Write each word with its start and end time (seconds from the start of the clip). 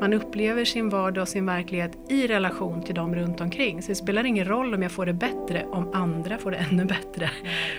Man 0.00 0.12
upplever 0.12 0.64
sin 0.64 0.88
vardag 0.88 1.22
och 1.22 1.28
sin 1.28 1.46
verklighet 1.46 1.98
i 2.08 2.26
relation 2.26 2.82
till 2.82 2.94
dem 2.94 3.14
runt 3.14 3.40
omkring. 3.40 3.82
Så 3.82 3.88
det 3.88 3.94
spelar 3.94 4.24
ingen 4.24 4.44
roll 4.44 4.74
om 4.74 4.82
jag 4.82 4.92
får 4.92 5.06
det 5.06 5.12
bättre 5.12 5.64
om 5.70 5.90
andra 5.92 6.38
får 6.38 6.50
det 6.50 6.56
ännu 6.56 6.84
bättre. 6.84 7.30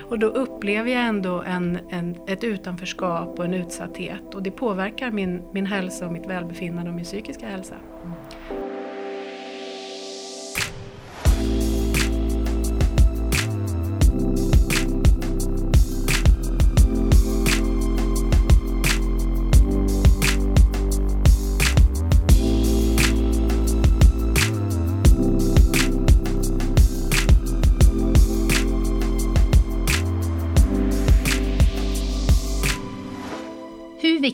Och 0.09 0.19
då 0.19 0.27
upplever 0.27 0.91
jag 0.91 1.03
ändå 1.03 1.41
en, 1.41 1.79
en, 1.89 2.17
ett 2.27 2.43
utanförskap 2.43 3.39
och 3.39 3.45
en 3.45 3.53
utsatthet 3.53 4.35
och 4.35 4.43
det 4.43 4.51
påverkar 4.51 5.11
min, 5.11 5.41
min 5.53 5.65
hälsa 5.65 6.05
och 6.05 6.11
mitt 6.11 6.25
välbefinnande 6.25 6.89
och 6.89 6.95
min 6.95 7.05
psykiska 7.05 7.47
hälsa. 7.47 7.75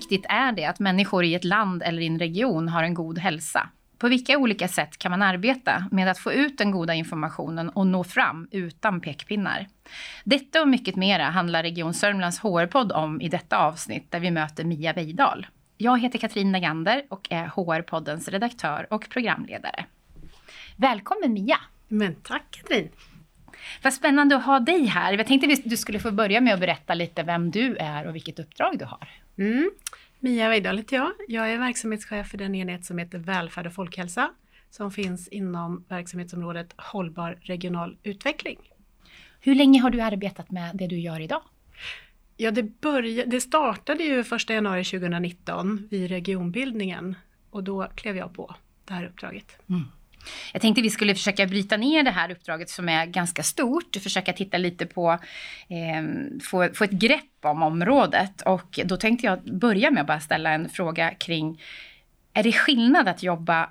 Viktigt 0.08 0.26
är 0.30 0.52
det 0.52 0.66
att 0.66 0.80
människor 0.80 1.24
i 1.24 1.36
ett 1.36 1.44
land 1.44 1.84
eller 1.84 2.02
i 2.02 2.08
en 2.08 2.20
region 2.20 2.68
har 2.68 2.84
en 2.84 2.94
god 2.94 3.18
hälsa? 3.18 3.70
På 3.98 4.08
vilka 4.08 4.38
olika 4.38 4.68
sätt 4.68 4.98
kan 4.98 5.12
man 5.12 5.22
arbeta 5.22 5.86
med 5.92 6.08
att 6.08 6.20
få 6.20 6.34
ut 6.34 6.58
den 6.58 6.72
goda 6.72 6.94
informationen 6.94 7.70
och 7.70 7.88
nå 7.88 8.04
fram 8.04 8.48
utan 8.52 9.02
pekpinnar? 9.02 9.68
Detta 10.24 10.62
och 10.62 10.68
mycket 10.68 10.96
mera 10.96 11.24
handlar 11.24 11.64
Region 11.64 11.94
Sörmlands 11.94 12.40
HR-podd 12.40 12.92
om 12.92 13.22
i 13.22 13.30
detta 13.30 13.58
avsnitt 13.58 14.12
där 14.12 14.20
vi 14.20 14.32
möter 14.32 14.64
Mia 14.64 14.94
Weidal. 14.94 15.48
Jag 15.78 16.02
heter 16.02 16.20
Katrin 16.20 16.52
Nagander 16.52 17.04
och 17.10 17.28
är 17.30 17.48
HR-poddens 17.48 18.30
redaktör 18.32 18.88
och 18.90 19.10
programledare. 19.10 19.86
Välkommen 20.76 21.34
Mia! 21.34 21.58
Men 21.88 22.16
tack 22.16 22.46
Katrin! 22.52 22.90
Vad 23.84 23.94
spännande 23.94 24.36
att 24.36 24.46
ha 24.46 24.60
dig 24.60 24.86
här. 24.86 25.14
Jag 25.14 25.28
tänkte 25.28 25.54
att 25.54 25.70
du 25.70 25.78
skulle 25.78 26.00
få 26.00 26.12
börja 26.12 26.42
med 26.42 26.54
att 26.54 26.60
berätta 26.60 26.94
lite 26.94 27.24
vem 27.24 27.52
du 27.52 27.76
är 27.76 28.08
och 28.08 28.16
vilket 28.16 28.40
uppdrag 28.40 28.80
du 28.80 28.86
har. 28.86 29.10
Mm. 29.38 29.72
Mia 30.20 30.50
Weidal 30.50 30.78
heter 30.78 30.96
jag. 30.96 31.12
Jag 31.28 31.52
är 31.52 31.58
verksamhetschef 31.58 32.28
för 32.28 32.38
den 32.38 32.56
enhet 32.56 32.86
som 32.86 32.98
heter 32.98 33.18
Välfärd 33.18 33.68
och 33.68 33.74
folkhälsa 33.74 34.30
som 34.70 34.92
finns 34.92 35.28
inom 35.28 35.86
verksamhetsområdet 35.88 36.74
Hållbar 36.78 37.38
regional 37.42 37.98
utveckling. 38.04 38.58
Hur 39.40 39.56
länge 39.56 39.82
har 39.82 39.90
du 39.90 40.02
arbetat 40.02 40.52
med 40.52 40.76
det 40.76 40.88
du 40.88 41.00
gör 41.00 41.20
idag? 41.20 41.42
Ja, 42.38 42.52
det, 42.52 42.64
började, 42.64 43.32
det 43.32 43.42
startade 43.42 44.04
ju 44.04 44.20
1 44.20 44.50
januari 44.50 44.84
2019 44.84 45.88
vid 45.92 46.10
regionbildningen 46.10 47.16
och 47.50 47.64
då 47.64 47.88
klev 47.96 48.18
jag 48.18 48.34
på 48.34 48.56
det 48.86 48.94
här 48.94 49.06
uppdraget. 49.06 49.58
Mm. 49.70 49.84
Jag 50.54 50.62
tänkte 50.62 50.82
vi 50.82 50.90
skulle 50.90 51.16
försöka 51.16 51.46
bryta 51.46 51.78
ner 51.78 52.04
det 52.04 52.12
här 52.12 52.32
uppdraget 52.32 52.70
som 52.70 52.90
är 52.90 53.06
ganska 53.06 53.44
stort, 53.44 53.96
försöka 54.04 54.34
titta 54.34 54.58
lite 54.58 54.86
på, 54.86 55.12
eh, 55.70 56.04
få, 56.44 56.70
få 56.74 56.84
ett 56.84 56.92
grepp 56.92 57.24
om 57.42 57.64
området. 57.64 58.42
Och 58.42 58.80
då 58.86 58.98
tänkte 58.98 59.26
jag 59.26 59.44
börja 59.44 59.92
med 59.92 60.02
att 60.02 60.08
bara 60.08 60.20
ställa 60.20 60.52
en 60.52 60.70
fråga 60.70 61.14
kring, 61.14 61.62
är 62.34 62.44
det 62.44 62.52
skillnad 62.52 63.08
att 63.08 63.24
jobba 63.24 63.70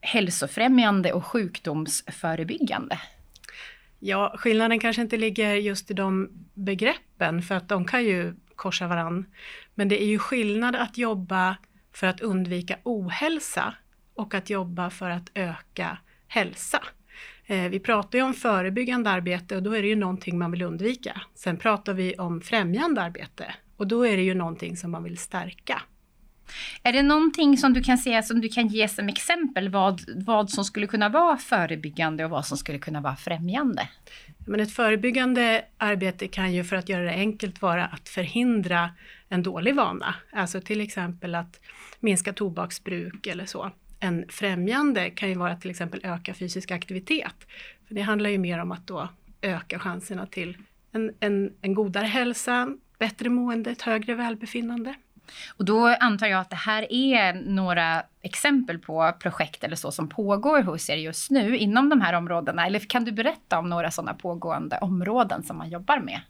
hälsofrämjande 0.00 1.12
och 1.12 1.26
sjukdomsförebyggande? 1.26 2.98
Ja, 3.98 4.34
skillnaden 4.38 4.80
kanske 4.80 5.02
inte 5.02 5.16
ligger 5.16 5.54
just 5.54 5.90
i 5.90 5.94
de 5.94 6.30
begreppen, 6.54 7.42
för 7.42 7.54
att 7.54 7.68
de 7.68 7.84
kan 7.84 8.04
ju 8.04 8.34
korsa 8.56 8.86
varann. 8.86 9.26
Men 9.74 9.88
det 9.88 10.02
är 10.02 10.06
ju 10.06 10.18
skillnad 10.18 10.76
att 10.76 10.98
jobba 10.98 11.56
för 11.92 12.06
att 12.06 12.20
undvika 12.20 12.78
ohälsa 12.82 13.74
och 14.14 14.34
att 14.34 14.50
jobba 14.50 14.90
för 14.90 15.10
att 15.10 15.30
öka 15.34 15.98
hälsa. 16.28 16.82
Eh, 17.46 17.68
vi 17.68 17.80
pratar 17.80 18.18
ju 18.18 18.24
om 18.24 18.34
förebyggande 18.34 19.10
arbete 19.10 19.56
och 19.56 19.62
då 19.62 19.72
är 19.72 19.82
det 19.82 19.88
ju 19.88 19.96
någonting 19.96 20.38
man 20.38 20.50
vill 20.50 20.62
undvika. 20.62 21.20
Sen 21.34 21.56
pratar 21.56 21.94
vi 21.94 22.14
om 22.14 22.40
främjande 22.40 23.02
arbete 23.02 23.54
och 23.76 23.86
då 23.86 24.06
är 24.06 24.16
det 24.16 24.22
ju 24.22 24.34
någonting 24.34 24.76
som 24.76 24.90
man 24.90 25.02
vill 25.02 25.18
stärka. 25.18 25.82
Är 26.82 26.92
det 26.92 27.02
någonting 27.02 27.56
som 27.56 27.72
du 27.72 27.82
kan 27.82 27.98
säga 27.98 28.22
som 28.22 28.40
du 28.40 28.48
kan 28.48 28.68
ge 28.68 28.88
som 28.88 29.08
exempel 29.08 29.68
vad, 29.68 30.00
vad 30.16 30.50
som 30.50 30.64
skulle 30.64 30.86
kunna 30.86 31.08
vara 31.08 31.36
förebyggande 31.36 32.24
och 32.24 32.30
vad 32.30 32.46
som 32.46 32.58
skulle 32.58 32.78
kunna 32.78 33.00
vara 33.00 33.16
främjande? 33.16 33.88
Men 34.46 34.60
ett 34.60 34.72
förebyggande 34.72 35.64
arbete 35.76 36.28
kan 36.28 36.52
ju 36.52 36.64
för 36.64 36.76
att 36.76 36.88
göra 36.88 37.04
det 37.04 37.10
enkelt 37.14 37.62
vara 37.62 37.86
att 37.86 38.08
förhindra 38.08 38.90
en 39.28 39.42
dålig 39.42 39.74
vana. 39.74 40.14
Alltså 40.32 40.60
till 40.60 40.80
exempel 40.80 41.34
att 41.34 41.60
minska 42.00 42.32
tobaksbruk 42.32 43.26
eller 43.26 43.46
så 43.46 43.70
en 44.02 44.24
främjande 44.28 45.10
kan 45.10 45.28
ju 45.28 45.34
vara 45.34 45.56
till 45.56 45.70
exempel 45.70 46.00
öka 46.04 46.34
fysisk 46.34 46.70
aktivitet. 46.70 47.34
För 47.88 47.94
Det 47.94 48.00
handlar 48.00 48.30
ju 48.30 48.38
mer 48.38 48.58
om 48.58 48.72
att 48.72 48.86
då 48.86 49.08
öka 49.42 49.78
chanserna 49.78 50.26
till 50.26 50.56
en, 50.92 51.14
en, 51.20 51.52
en 51.60 51.74
godare 51.74 52.06
hälsa, 52.06 52.68
bättre 52.98 53.28
mående, 53.28 53.70
ett 53.70 53.82
högre 53.82 54.14
välbefinnande. 54.14 54.94
Och 55.56 55.64
då 55.64 55.86
antar 55.86 56.26
jag 56.26 56.40
att 56.40 56.50
det 56.50 56.56
här 56.56 56.86
är 56.92 57.32
några 57.32 58.02
exempel 58.22 58.78
på 58.78 59.12
projekt 59.18 59.64
eller 59.64 59.76
så 59.76 59.92
som 59.92 60.08
pågår 60.08 60.62
hos 60.62 60.90
er 60.90 60.96
just 60.96 61.30
nu 61.30 61.56
inom 61.56 61.88
de 61.88 62.00
här 62.00 62.12
områdena. 62.12 62.66
Eller 62.66 62.78
kan 62.78 63.04
du 63.04 63.12
berätta 63.12 63.58
om 63.58 63.68
några 63.68 63.90
sådana 63.90 64.14
pågående 64.14 64.78
områden 64.78 65.42
som 65.42 65.58
man 65.58 65.70
jobbar 65.70 65.98
med? 65.98 66.20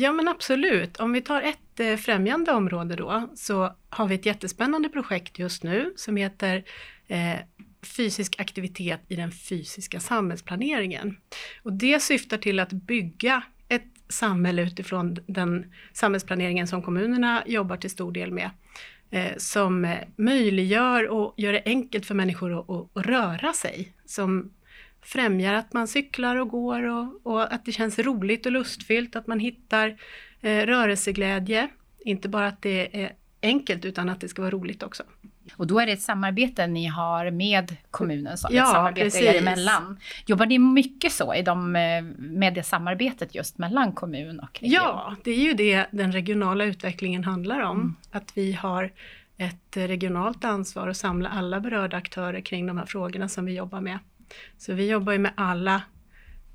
Ja 0.00 0.12
men 0.12 0.28
absolut. 0.28 0.96
Om 0.96 1.12
vi 1.12 1.20
tar 1.20 1.42
ett 1.42 1.80
eh, 1.80 1.96
främjande 1.96 2.52
område 2.52 2.96
då 2.96 3.28
så 3.34 3.76
har 3.90 4.08
vi 4.08 4.14
ett 4.14 4.26
jättespännande 4.26 4.88
projekt 4.88 5.38
just 5.38 5.62
nu 5.62 5.92
som 5.96 6.16
heter 6.16 6.64
eh, 7.06 7.36
fysisk 7.82 8.40
aktivitet 8.40 9.00
i 9.08 9.16
den 9.16 9.32
fysiska 9.32 10.00
samhällsplaneringen. 10.00 11.16
Och 11.62 11.72
det 11.72 12.02
syftar 12.02 12.36
till 12.36 12.60
att 12.60 12.72
bygga 12.72 13.42
ett 13.68 13.84
samhälle 14.08 14.62
utifrån 14.62 15.16
den 15.26 15.72
samhällsplaneringen 15.92 16.66
som 16.66 16.82
kommunerna 16.82 17.42
jobbar 17.46 17.76
till 17.76 17.90
stor 17.90 18.12
del 18.12 18.32
med. 18.32 18.50
Eh, 19.10 19.36
som 19.36 19.84
eh, 19.84 19.98
möjliggör 20.16 21.08
och 21.08 21.34
gör 21.36 21.52
det 21.52 21.62
enkelt 21.64 22.06
för 22.06 22.14
människor 22.14 22.60
att, 22.60 22.70
att, 22.70 22.96
att, 22.96 23.06
röra 23.06 23.52
sig. 23.52 23.92
Som 24.04 24.50
främjar 25.08 25.54
att 25.54 25.72
man 25.72 25.88
cyklar 25.88 26.36
och 26.36 26.48
går 26.48 26.82
och, 26.82 27.20
och 27.22 27.52
att 27.52 27.64
det 27.64 27.72
känns 27.72 27.98
roligt 27.98 28.46
och 28.46 28.52
lustfyllt, 28.52 29.16
att 29.16 29.26
man 29.26 29.40
hittar 29.40 29.96
eh, 30.40 30.66
rörelseglädje. 30.66 31.68
Inte 32.04 32.28
bara 32.28 32.46
att 32.46 32.62
det 32.62 33.02
är 33.02 33.12
enkelt 33.42 33.84
utan 33.84 34.08
att 34.08 34.20
det 34.20 34.28
ska 34.28 34.42
vara 34.42 34.50
roligt 34.50 34.82
också. 34.82 35.02
Och 35.56 35.66
då 35.66 35.80
är 35.80 35.86
det 35.86 35.92
ett 35.92 36.02
samarbete 36.02 36.66
ni 36.66 36.86
har 36.86 37.30
med 37.30 37.76
kommunen, 37.90 38.38
så 38.38 38.48
ja, 38.50 38.62
ett 38.62 38.68
samarbete 38.68 39.04
precis. 39.04 39.22
er 39.22 39.38
emellan. 39.38 39.98
Jobbar 40.26 40.46
ni 40.46 40.58
mycket 40.58 41.12
så 41.12 41.34
i 41.34 41.42
de, 41.42 41.76
eh, 41.76 42.02
med 42.18 42.54
det 42.54 42.62
samarbetet 42.62 43.34
just 43.34 43.58
mellan 43.58 43.92
kommun 43.92 44.40
och 44.40 44.60
region? 44.60 44.82
Ja, 44.82 45.16
det 45.24 45.30
är 45.30 45.40
ju 45.40 45.52
det 45.52 45.86
den 45.90 46.12
regionala 46.12 46.64
utvecklingen 46.64 47.24
handlar 47.24 47.60
om. 47.60 47.76
Mm. 47.76 47.96
Att 48.10 48.32
vi 48.34 48.52
har 48.52 48.92
ett 49.36 49.76
regionalt 49.76 50.44
ansvar 50.44 50.88
att 50.88 50.96
samla 50.96 51.28
alla 51.28 51.60
berörda 51.60 51.96
aktörer 51.96 52.40
kring 52.40 52.66
de 52.66 52.78
här 52.78 52.86
frågorna 52.86 53.28
som 53.28 53.44
vi 53.44 53.54
jobbar 53.54 53.80
med. 53.80 53.98
Så 54.56 54.74
vi 54.74 54.90
jobbar 54.90 55.12
ju 55.12 55.18
med 55.18 55.32
alla 55.36 55.82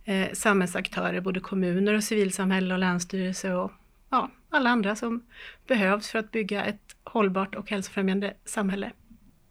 eh, 0.06 0.32
samhällsaktörer, 0.34 1.22
både 1.22 1.40
kommuner 1.40 1.94
och 1.94 2.04
civilsamhälle 2.04 2.74
och 2.74 2.80
länsstyrelse 2.80 3.54
och 3.54 3.72
ja, 4.10 4.32
alla 4.50 4.70
andra 4.70 4.96
som 4.96 5.24
behövs 5.68 6.10
för 6.10 6.20
att 6.20 6.32
bygga 6.32 6.66
ett 6.66 6.96
hållbart 7.04 7.56
och 7.56 7.70
hälsofrämjande 7.70 8.34
samhälle. 8.46 8.92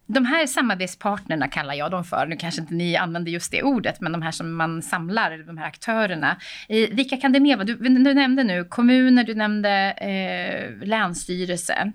De 0.06 0.24
här 0.24 0.46
samarbetspartnerna 0.46 1.48
kallar 1.48 1.74
jag 1.74 1.90
dem 1.90 2.04
för. 2.04 2.26
Nu 2.26 2.36
kanske 2.36 2.60
inte 2.60 2.74
ni 2.74 2.96
använder 2.96 3.32
just 3.32 3.52
det 3.52 3.62
ordet, 3.62 4.00
men 4.00 4.12
de 4.12 4.22
här 4.22 4.30
som 4.30 4.54
man 4.54 4.82
samlar, 4.82 5.38
de 5.38 5.58
här 5.58 5.66
aktörerna. 5.66 6.36
vilka 6.68 7.16
kan 7.16 7.32
det 7.32 7.40
mer 7.40 7.56
vara? 7.56 7.64
Du, 7.64 7.74
du 7.74 8.14
nämnde 8.14 8.44
nu 8.44 8.64
kommuner, 8.64 9.24
du 9.24 9.34
nämnde 9.34 9.70
eh, 9.90 10.86
länsstyrelse. 10.88 11.92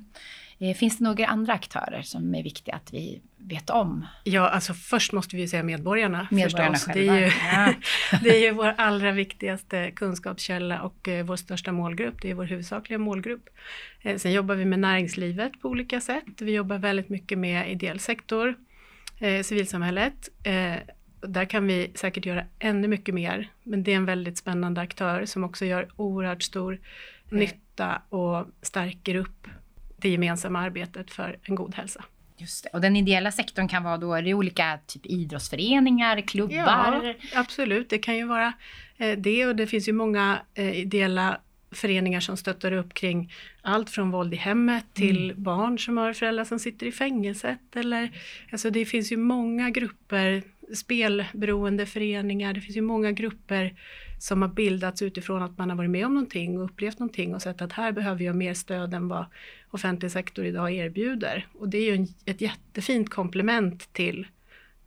Eh, 0.60 0.76
finns 0.76 0.98
det 0.98 1.04
några 1.04 1.26
andra 1.26 1.54
aktörer 1.54 2.02
som 2.02 2.36
är 2.36 2.44
viktiga 2.44 2.76
att 2.76 2.94
vi 2.94 3.22
vet 3.38 3.70
om? 3.70 4.06
Ja, 4.24 4.50
alltså 4.50 4.74
först 4.74 5.14
måste 5.14 5.36
vi 5.36 5.48
säga 5.48 5.64
medborgarna. 5.64 6.28
Medborgarna 6.32 6.74
förstås. 6.74 6.94
själva. 6.94 7.14
Det 7.14 7.20
är, 7.20 7.26
ju, 7.26 7.32
ja. 7.54 7.74
det 8.24 8.30
är 8.30 8.40
ju 8.40 8.52
vår 8.52 8.74
allra 8.78 9.12
viktigaste 9.12 9.92
kunskapskälla 9.92 10.82
och 10.82 11.08
eh, 11.08 11.26
vår 11.26 11.36
största 11.36 11.72
målgrupp. 11.72 12.22
Det 12.22 12.30
är 12.30 12.34
vår 12.34 12.46
huvudsakliga 12.46 13.00
målgrupp. 13.00 13.50
Eh, 14.02 14.18
sen 14.18 14.34
jobbar 14.34 14.56
vi 14.56 14.66
med 14.66 14.80
näringslivet 14.80 15.62
på 15.62 15.70
olika 15.70 16.02
sätt. 16.02 16.42
Vi 16.42 16.52
jobbar 16.52 16.78
väldigt 16.78 17.10
mycket 17.10 17.38
med 17.38 17.72
ideell 17.72 18.00
sektor, 18.00 18.56
civilsamhället. 19.44 20.30
Där 21.22 21.46
kan 21.46 21.68
vi 21.68 21.92
säkert 21.96 22.26
göra 22.26 22.46
ännu 22.60 22.88
mycket 22.88 23.16
mer, 23.16 23.50
men 23.64 23.84
det 23.84 23.92
är 23.92 23.96
en 23.96 24.06
väldigt 24.06 24.38
spännande 24.38 24.82
aktör 24.82 25.26
som 25.26 25.44
också 25.44 25.66
gör 25.66 25.90
oerhört 25.96 26.44
stor 26.44 26.80
mm. 27.32 27.40
nytta 27.40 28.02
och 28.10 28.48
stärker 28.62 29.16
upp 29.16 29.48
det 29.98 30.10
gemensamma 30.10 30.60
arbetet 30.60 31.12
för 31.12 31.40
en 31.44 31.56
god 31.56 31.76
hälsa. 31.76 32.04
Just 32.38 32.64
det. 32.64 32.70
Och 32.74 32.82
den 32.82 32.96
ideella 32.96 33.32
sektorn 33.32 33.68
kan 33.68 33.84
vara 33.84 33.98
då, 33.98 34.14
är 34.14 34.22
det 34.22 34.34
olika 34.34 34.80
typ 34.88 35.06
idrottsföreningar, 35.06 36.22
klubbar? 36.22 37.04
Ja, 37.04 37.14
absolut. 37.40 37.90
Det 37.90 37.98
kan 37.98 38.18
ju 38.18 38.26
vara 38.26 38.54
eh, 38.98 39.18
det 39.18 39.46
och 39.46 39.56
det 39.56 39.68
finns 39.68 39.88
ju 39.88 39.94
många 39.94 40.40
eh, 40.54 40.80
ideella 40.80 41.40
föreningar 41.72 42.20
som 42.20 42.38
stöttar 42.38 42.72
upp 42.72 42.94
kring 42.94 43.34
allt 43.62 43.90
från 43.90 44.12
våld 44.12 44.34
i 44.34 44.38
hemmet 44.38 44.86
till 44.94 45.32
mm. 45.32 45.44
barn 45.44 45.80
som 45.80 45.98
har 45.98 46.14
föräldrar 46.14 46.44
som 46.44 46.60
sitter 46.60 46.86
i 46.86 46.92
fängelset. 46.92 47.76
Eller, 47.76 48.12
alltså 48.52 48.70
det 48.70 48.86
finns 48.86 49.12
ju 49.12 49.18
många 49.18 49.70
grupper, 49.70 50.44
spelberoende 50.76 51.86
föreningar, 51.86 52.54
det 52.54 52.62
finns 52.62 52.78
ju 52.78 52.82
många 52.82 53.12
grupper 53.12 53.74
som 54.20 54.42
har 54.42 54.50
bildats 54.50 55.02
utifrån 55.02 55.42
att 55.44 55.58
man 55.58 55.70
har 55.70 55.78
varit 55.78 55.90
med 55.90 56.06
om 56.06 56.14
någonting 56.14 56.58
och 56.58 56.66
upplevt 56.66 57.00
någonting 57.00 57.36
och 57.36 57.42
sett 57.42 57.62
att 57.62 57.74
här 57.74 57.92
behöver 57.92 58.26
jag 58.26 58.36
mer 58.36 58.54
stöd 58.54 58.94
än 58.94 59.08
vad 59.08 59.26
offentlig 59.72 60.12
sektor 60.12 60.46
idag 60.46 60.72
erbjuder. 60.72 61.48
Och 61.54 61.70
det 61.70 61.78
är 61.78 61.86
ju 61.86 61.96
en, 61.96 62.08
ett 62.26 62.42
jättefint 62.42 63.10
komplement 63.10 63.94
till 63.94 64.28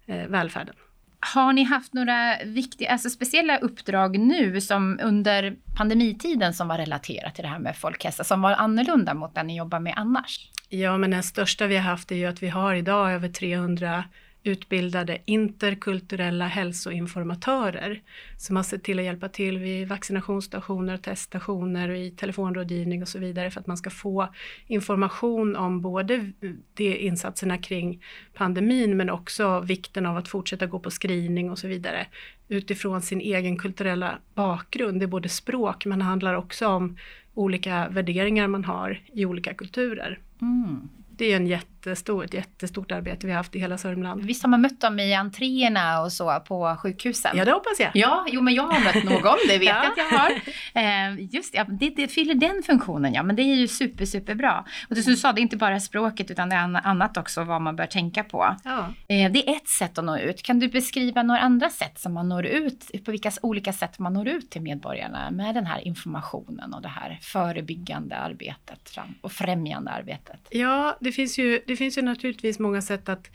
eh, 0.06 0.26
välfärden. 0.26 0.74
Har 1.20 1.52
ni 1.52 1.62
haft 1.62 1.92
några 1.92 2.36
viktiga, 2.44 2.90
alltså 2.90 3.10
speciella 3.10 3.58
uppdrag 3.58 4.18
nu 4.18 4.60
som 4.60 5.00
under 5.02 5.56
pandemitiden 5.76 6.54
som 6.54 6.68
var 6.68 6.78
relaterat 6.78 7.34
till 7.34 7.42
det 7.42 7.48
här 7.48 7.58
med 7.58 7.76
folkhälsa, 7.76 8.24
som 8.24 8.42
var 8.42 8.52
annorlunda 8.52 9.14
mot 9.14 9.34
det 9.34 9.42
ni 9.42 9.56
jobbar 9.56 9.80
med 9.80 9.94
annars? 9.96 10.50
Ja, 10.68 10.98
men 10.98 11.10
den 11.10 11.22
största 11.22 11.66
vi 11.66 11.76
har 11.76 11.82
haft 11.82 12.12
är 12.12 12.16
ju 12.16 12.26
att 12.26 12.42
vi 12.42 12.48
har 12.48 12.74
idag 12.74 13.12
över 13.12 13.28
300 13.28 14.04
utbildade 14.44 15.18
interkulturella 15.24 16.46
hälsoinformatörer 16.46 18.02
som 18.36 18.56
har 18.56 18.62
sett 18.62 18.82
till 18.82 18.98
att 18.98 19.04
hjälpa 19.04 19.28
till 19.28 19.58
vid 19.58 19.88
vaccinationsstationer, 19.88 20.96
teststationer 20.96 21.88
och 21.88 21.96
i 21.96 22.10
telefonrådgivning 22.10 23.02
och 23.02 23.08
så 23.08 23.18
vidare 23.18 23.50
för 23.50 23.60
att 23.60 23.66
man 23.66 23.76
ska 23.76 23.90
få 23.90 24.28
information 24.66 25.56
om 25.56 25.80
både 25.80 26.32
de 26.74 26.96
insatserna 26.96 27.58
kring 27.58 28.02
pandemin 28.34 28.96
men 28.96 29.10
också 29.10 29.60
vikten 29.60 30.06
av 30.06 30.16
att 30.16 30.28
fortsätta 30.28 30.66
gå 30.66 30.78
på 30.78 30.90
screening 30.90 31.50
och 31.50 31.58
så 31.58 31.68
vidare 31.68 32.06
utifrån 32.48 33.02
sin 33.02 33.20
egen 33.20 33.58
kulturella 33.58 34.18
bakgrund. 34.34 35.00
Det 35.00 35.04
är 35.04 35.08
både 35.08 35.28
språk 35.28 35.86
men 35.86 35.98
det 35.98 36.04
handlar 36.04 36.34
också 36.34 36.68
om 36.68 36.96
olika 37.34 37.88
värderingar 37.88 38.48
man 38.48 38.64
har 38.64 39.00
i 39.12 39.24
olika 39.24 39.54
kulturer. 39.54 40.18
Mm 40.40 40.88
det 41.20 41.32
är 41.32 41.36
en 41.36 41.46
jättestor, 41.86 42.24
ett 42.24 42.34
jättestort 42.34 42.92
arbete 42.92 43.26
vi 43.26 43.32
har 43.32 43.36
haft 43.36 43.56
i 43.56 43.58
hela 43.58 43.78
Sörmland. 43.78 44.22
Visst 44.24 44.42
har 44.42 44.50
man 44.50 44.60
mött 44.60 44.80
dem 44.80 44.98
i 45.00 45.14
entréerna 45.14 46.00
och 46.02 46.12
så 46.12 46.40
på 46.40 46.76
sjukhusen? 46.82 47.36
Ja, 47.36 47.44
det 47.44 47.52
hoppas 47.52 47.80
jag. 47.80 47.90
Ja, 47.94 48.26
jo, 48.28 48.40
men 48.40 48.54
jag 48.54 48.62
har 48.62 48.84
mött 48.84 49.04
någon, 49.04 49.38
det 49.48 49.58
vet 49.58 49.68
jag 49.68 49.86
att 49.86 49.96
jag 49.96 50.18
har. 50.18 50.30
Eh, 50.74 51.34
just 51.34 51.54
ja, 51.54 51.64
det, 51.68 51.90
det 51.90 52.08
fyller 52.08 52.34
den 52.34 52.62
funktionen, 52.62 53.14
ja, 53.14 53.22
men 53.22 53.36
det 53.36 53.42
är 53.42 53.54
ju 53.54 53.68
super, 53.68 54.04
superbra. 54.04 54.64
Och 54.88 54.94
det 54.94 55.02
som 55.02 55.12
du 55.12 55.16
sa, 55.16 55.32
det 55.32 55.40
är 55.40 55.42
inte 55.42 55.56
bara 55.56 55.80
språket 55.80 56.30
utan 56.30 56.48
det 56.48 56.56
är 56.56 56.86
annat 56.86 57.16
också 57.16 57.44
vad 57.44 57.62
man 57.62 57.76
bör 57.76 57.86
tänka 57.86 58.24
på. 58.24 58.56
Ja. 58.64 58.78
Eh, 59.08 59.32
det 59.32 59.48
är 59.48 59.56
ett 59.56 59.68
sätt 59.68 59.98
att 59.98 60.04
nå 60.04 60.18
ut. 60.18 60.42
Kan 60.42 60.58
du 60.58 60.68
beskriva 60.68 61.22
några 61.22 61.40
andra 61.40 61.70
sätt 61.70 61.98
som 61.98 62.14
man 62.14 62.28
når 62.28 62.46
ut, 62.46 63.04
på 63.04 63.10
vilka 63.10 63.30
olika 63.42 63.72
sätt 63.72 63.98
man 63.98 64.12
når 64.12 64.28
ut 64.28 64.50
till 64.50 64.62
medborgarna 64.62 65.30
med 65.30 65.54
den 65.54 65.66
här 65.66 65.80
informationen 65.80 66.74
och 66.74 66.82
det 66.82 66.88
här 66.88 67.18
förebyggande 67.22 68.16
arbetet 68.16 68.98
och 69.20 69.32
främjande 69.32 69.90
arbetet? 69.90 70.40
Ja, 70.50 70.96
det 71.00 71.12
finns 71.12 71.38
ju, 71.38 71.60
det 71.70 71.76
finns 71.76 71.98
ju 71.98 72.02
naturligtvis 72.02 72.58
många 72.58 72.82
sätt 72.82 73.08
att 73.08 73.30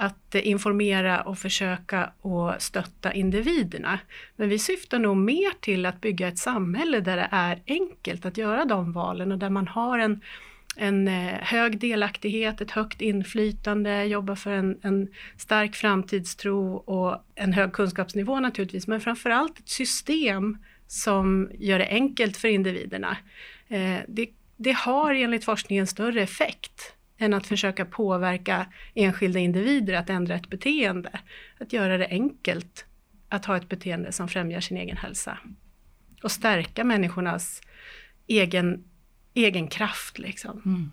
att 0.00 0.34
informera 0.34 1.20
och 1.20 1.38
försöka 1.38 2.12
och 2.20 2.54
stötta 2.58 3.12
individerna. 3.12 3.98
Men 4.36 4.48
vi 4.48 4.58
syftar 4.58 4.98
nog 4.98 5.16
mer 5.16 5.60
till 5.60 5.86
att 5.86 6.00
bygga 6.00 6.28
ett 6.28 6.38
samhälle 6.38 7.00
där 7.00 7.16
det 7.16 7.28
är 7.30 7.62
enkelt 7.66 8.26
att 8.26 8.36
göra 8.36 8.64
de 8.64 8.92
valen 8.92 9.32
och 9.32 9.38
där 9.38 9.50
man 9.50 9.68
har 9.68 9.98
en, 9.98 10.20
en 10.76 11.08
eh, 11.08 11.34
hög 11.40 11.78
delaktighet, 11.78 12.60
ett 12.60 12.70
högt 12.70 13.00
inflytande, 13.00 14.04
jobba 14.04 14.36
för 14.36 14.50
en, 14.50 14.78
en 14.82 15.08
stark 15.36 15.74
framtidstro 15.74 16.74
och 16.74 17.24
en 17.34 17.52
hög 17.52 17.72
kunskapsnivå 17.72 18.40
naturligtvis, 18.40 18.86
men 18.86 19.00
framförallt 19.00 19.58
ett 19.58 19.68
system 19.68 20.58
som 20.86 21.50
gör 21.58 21.78
det 21.78 21.88
enkelt 21.88 22.36
för 22.36 22.48
individerna. 22.48 23.16
Eh, 23.68 23.98
det, 24.08 24.30
det 24.56 24.72
har 24.72 25.14
enligt 25.14 25.44
forskningen 25.44 25.86
större 25.86 26.22
effekt 26.22 26.94
än 27.20 27.34
att 27.34 27.46
försöka 27.46 27.84
påverka 27.84 28.66
enskilda 28.94 29.38
individer 29.38 29.94
att 29.94 30.10
ändra 30.10 30.34
ett 30.34 30.50
beteende. 30.50 31.20
Att 31.60 31.72
göra 31.72 31.98
det 31.98 32.06
enkelt 32.06 32.86
att 33.28 33.44
ha 33.44 33.56
ett 33.56 33.68
beteende 33.68 34.12
som 34.12 34.28
främjar 34.28 34.60
sin 34.60 34.76
egen 34.76 34.96
hälsa. 34.96 35.38
Och 36.22 36.32
stärka 36.32 36.84
människornas 36.84 37.60
egen, 38.26 38.84
egen 39.34 39.68
kraft. 39.68 40.18
Liksom. 40.18 40.62
Mm. 40.64 40.90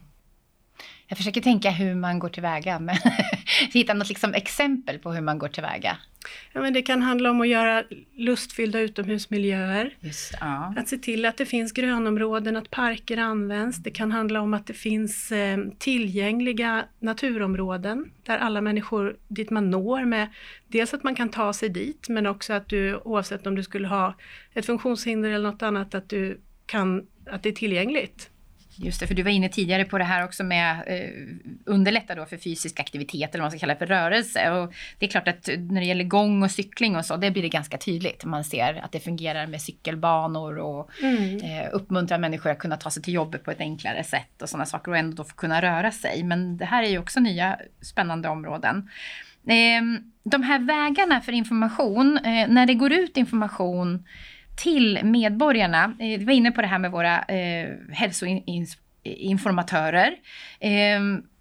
Jag 1.07 1.17
försöker 1.17 1.41
tänka 1.41 1.69
hur 1.71 1.95
man 1.95 2.19
går 2.19 2.29
tillväga, 2.29 2.79
men 2.79 2.95
hitta 3.73 3.93
något 3.93 4.09
liksom 4.09 4.33
exempel 4.33 4.99
på 4.99 5.11
hur 5.11 5.21
man 5.21 5.39
går 5.39 5.47
tillväga. 5.47 5.97
Ja, 6.53 6.61
men 6.61 6.73
det 6.73 6.81
kan 6.81 7.01
handla 7.01 7.29
om 7.31 7.41
att 7.41 7.47
göra 7.47 7.83
lustfyllda 8.15 8.79
utomhusmiljöer. 8.79 9.95
Just, 9.99 10.33
ja. 10.39 10.73
Att 10.77 10.87
se 10.87 10.97
till 10.97 11.25
att 11.25 11.37
det 11.37 11.45
finns 11.45 11.71
grönområden, 11.71 12.55
att 12.55 12.69
parker 12.69 13.17
används. 13.17 13.77
Det 13.77 13.91
kan 13.91 14.11
handla 14.11 14.41
om 14.41 14.53
att 14.53 14.67
det 14.67 14.73
finns 14.73 15.31
eh, 15.31 15.57
tillgängliga 15.77 16.85
naturområden 16.99 18.11
där 18.23 18.37
alla 18.37 18.61
människor, 18.61 19.17
dit 19.27 19.49
man 19.49 19.69
når 19.69 20.05
med 20.05 20.27
dels 20.67 20.93
att 20.93 21.03
man 21.03 21.15
kan 21.15 21.29
ta 21.29 21.53
sig 21.53 21.69
dit 21.69 22.09
men 22.09 22.27
också 22.27 22.53
att 22.53 22.69
du 22.69 22.95
oavsett 22.95 23.47
om 23.47 23.55
du 23.55 23.63
skulle 23.63 23.87
ha 23.87 24.15
ett 24.53 24.65
funktionshinder 24.65 25.29
eller 25.29 25.51
något 25.51 25.61
annat 25.61 25.95
att 25.95 26.09
du 26.09 26.41
kan, 26.65 27.07
att 27.25 27.43
det 27.43 27.49
är 27.49 27.53
tillgängligt. 27.53 28.29
Just 28.79 28.99
det, 28.99 29.07
för 29.07 29.15
du 29.15 29.23
var 29.23 29.31
inne 29.31 29.49
tidigare 29.49 29.85
på 29.85 29.97
det 29.97 30.03
här 30.03 30.25
också 30.25 30.43
med 30.43 30.83
eh, 30.87 31.09
underlätta 31.65 32.15
då 32.15 32.25
för 32.25 32.37
fysisk 32.37 32.79
aktivitet 32.79 33.35
eller 33.35 33.41
vad 33.41 33.45
man 33.45 33.51
ska 33.51 33.59
kalla 33.59 33.73
det 33.73 33.79
för 33.79 33.85
rörelse. 33.85 34.51
Och 34.51 34.73
det 34.99 35.05
är 35.05 35.09
klart 35.09 35.27
att 35.27 35.49
när 35.57 35.81
det 35.81 35.87
gäller 35.87 36.03
gång 36.03 36.43
och 36.43 36.51
cykling 36.51 36.95
och 36.95 37.05
så, 37.05 37.17
det 37.17 37.31
blir 37.31 37.41
det 37.41 37.49
ganska 37.49 37.77
tydligt. 37.77 38.25
Man 38.25 38.43
ser 38.43 38.83
att 38.83 38.91
det 38.91 38.99
fungerar 38.99 39.47
med 39.47 39.61
cykelbanor 39.61 40.57
och 40.57 40.89
mm. 41.03 41.37
eh, 41.37 41.69
uppmuntrar 41.71 42.17
människor 42.17 42.49
att 42.49 42.59
kunna 42.59 42.77
ta 42.77 42.89
sig 42.89 43.03
till 43.03 43.13
jobbet 43.13 43.43
på 43.43 43.51
ett 43.51 43.59
enklare 43.59 44.03
sätt 44.03 44.41
och 44.41 44.49
sådana 44.49 44.65
saker 44.65 44.91
och 44.91 44.97
ändå 44.97 45.15
då 45.15 45.23
få 45.23 45.35
kunna 45.35 45.61
röra 45.61 45.91
sig. 45.91 46.23
Men 46.23 46.57
det 46.57 46.65
här 46.65 46.83
är 46.83 46.89
ju 46.89 46.99
också 46.99 47.19
nya 47.19 47.59
spännande 47.81 48.29
områden. 48.29 48.89
Eh, 49.47 50.01
de 50.23 50.43
här 50.43 50.59
vägarna 50.59 51.21
för 51.21 51.31
information, 51.31 52.17
eh, 52.17 52.47
när 52.47 52.65
det 52.65 52.73
går 52.73 52.91
ut 52.91 53.17
information 53.17 54.05
till 54.57 54.99
medborgarna. 55.03 55.83
Eh, 55.83 56.19
vi 56.19 56.25
var 56.25 56.33
inne 56.33 56.51
på 56.51 56.61
det 56.61 56.67
här 56.67 56.79
med 56.79 56.91
våra 56.91 57.23
eh, 57.23 57.69
hälsoinformatörer. 57.91 60.15
Eh, 60.59 60.99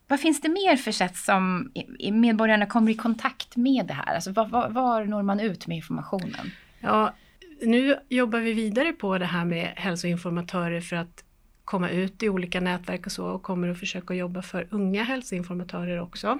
vad 0.08 0.20
finns 0.20 0.40
det 0.40 0.48
mer 0.48 0.76
för 0.76 0.92
sätt 0.92 1.16
som 1.16 1.72
medborgarna 2.12 2.66
kommer 2.66 2.92
i 2.92 2.94
kontakt 2.94 3.56
med 3.56 3.86
det 3.86 3.94
här? 3.94 4.14
Alltså 4.14 4.32
var, 4.32 4.46
var, 4.46 4.68
var 4.68 5.04
når 5.04 5.22
man 5.22 5.40
ut 5.40 5.66
med 5.66 5.76
informationen? 5.76 6.50
Ja, 6.80 7.14
nu 7.62 7.96
jobbar 8.08 8.38
vi 8.38 8.52
vidare 8.52 8.92
på 8.92 9.18
det 9.18 9.26
här 9.26 9.44
med 9.44 9.72
hälsoinformatörer 9.76 10.80
för 10.80 10.96
att 10.96 11.24
komma 11.64 11.90
ut 11.90 12.22
i 12.22 12.28
olika 12.28 12.60
nätverk 12.60 13.06
och 13.06 13.12
så 13.12 13.26
och 13.26 13.42
kommer 13.42 13.68
att 13.68 13.80
försöka 13.80 14.14
jobba 14.14 14.42
för 14.42 14.68
unga 14.70 15.04
hälsoinformatörer 15.04 16.00
också. 16.00 16.38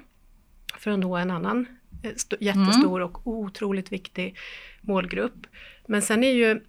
För 0.79 0.91
att 0.91 0.99
nå 0.99 1.17
en 1.17 1.31
annan 1.31 1.67
jättestor 2.41 3.01
mm. 3.01 3.09
och 3.09 3.27
otroligt 3.27 3.93
viktig 3.93 4.37
målgrupp. 4.81 5.47
Men 5.87 6.03
sen 6.03 6.25
är 6.25 6.33
ju 6.33 6.61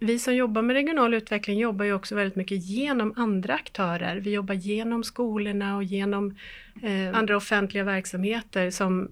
vi 0.00 0.18
som 0.18 0.34
jobbar 0.34 0.62
med 0.62 0.74
regional 0.74 1.14
utveckling 1.14 1.58
jobbar 1.58 1.84
ju 1.84 1.92
också 1.92 2.14
väldigt 2.14 2.36
mycket 2.36 2.64
genom 2.64 3.12
andra 3.16 3.54
aktörer. 3.54 4.16
Vi 4.16 4.30
jobbar 4.30 4.54
genom 4.54 5.04
skolorna 5.04 5.76
och 5.76 5.84
genom 5.84 6.36
eh, 6.82 7.18
andra 7.18 7.36
offentliga 7.36 7.84
verksamheter 7.84 8.70
som, 8.70 9.08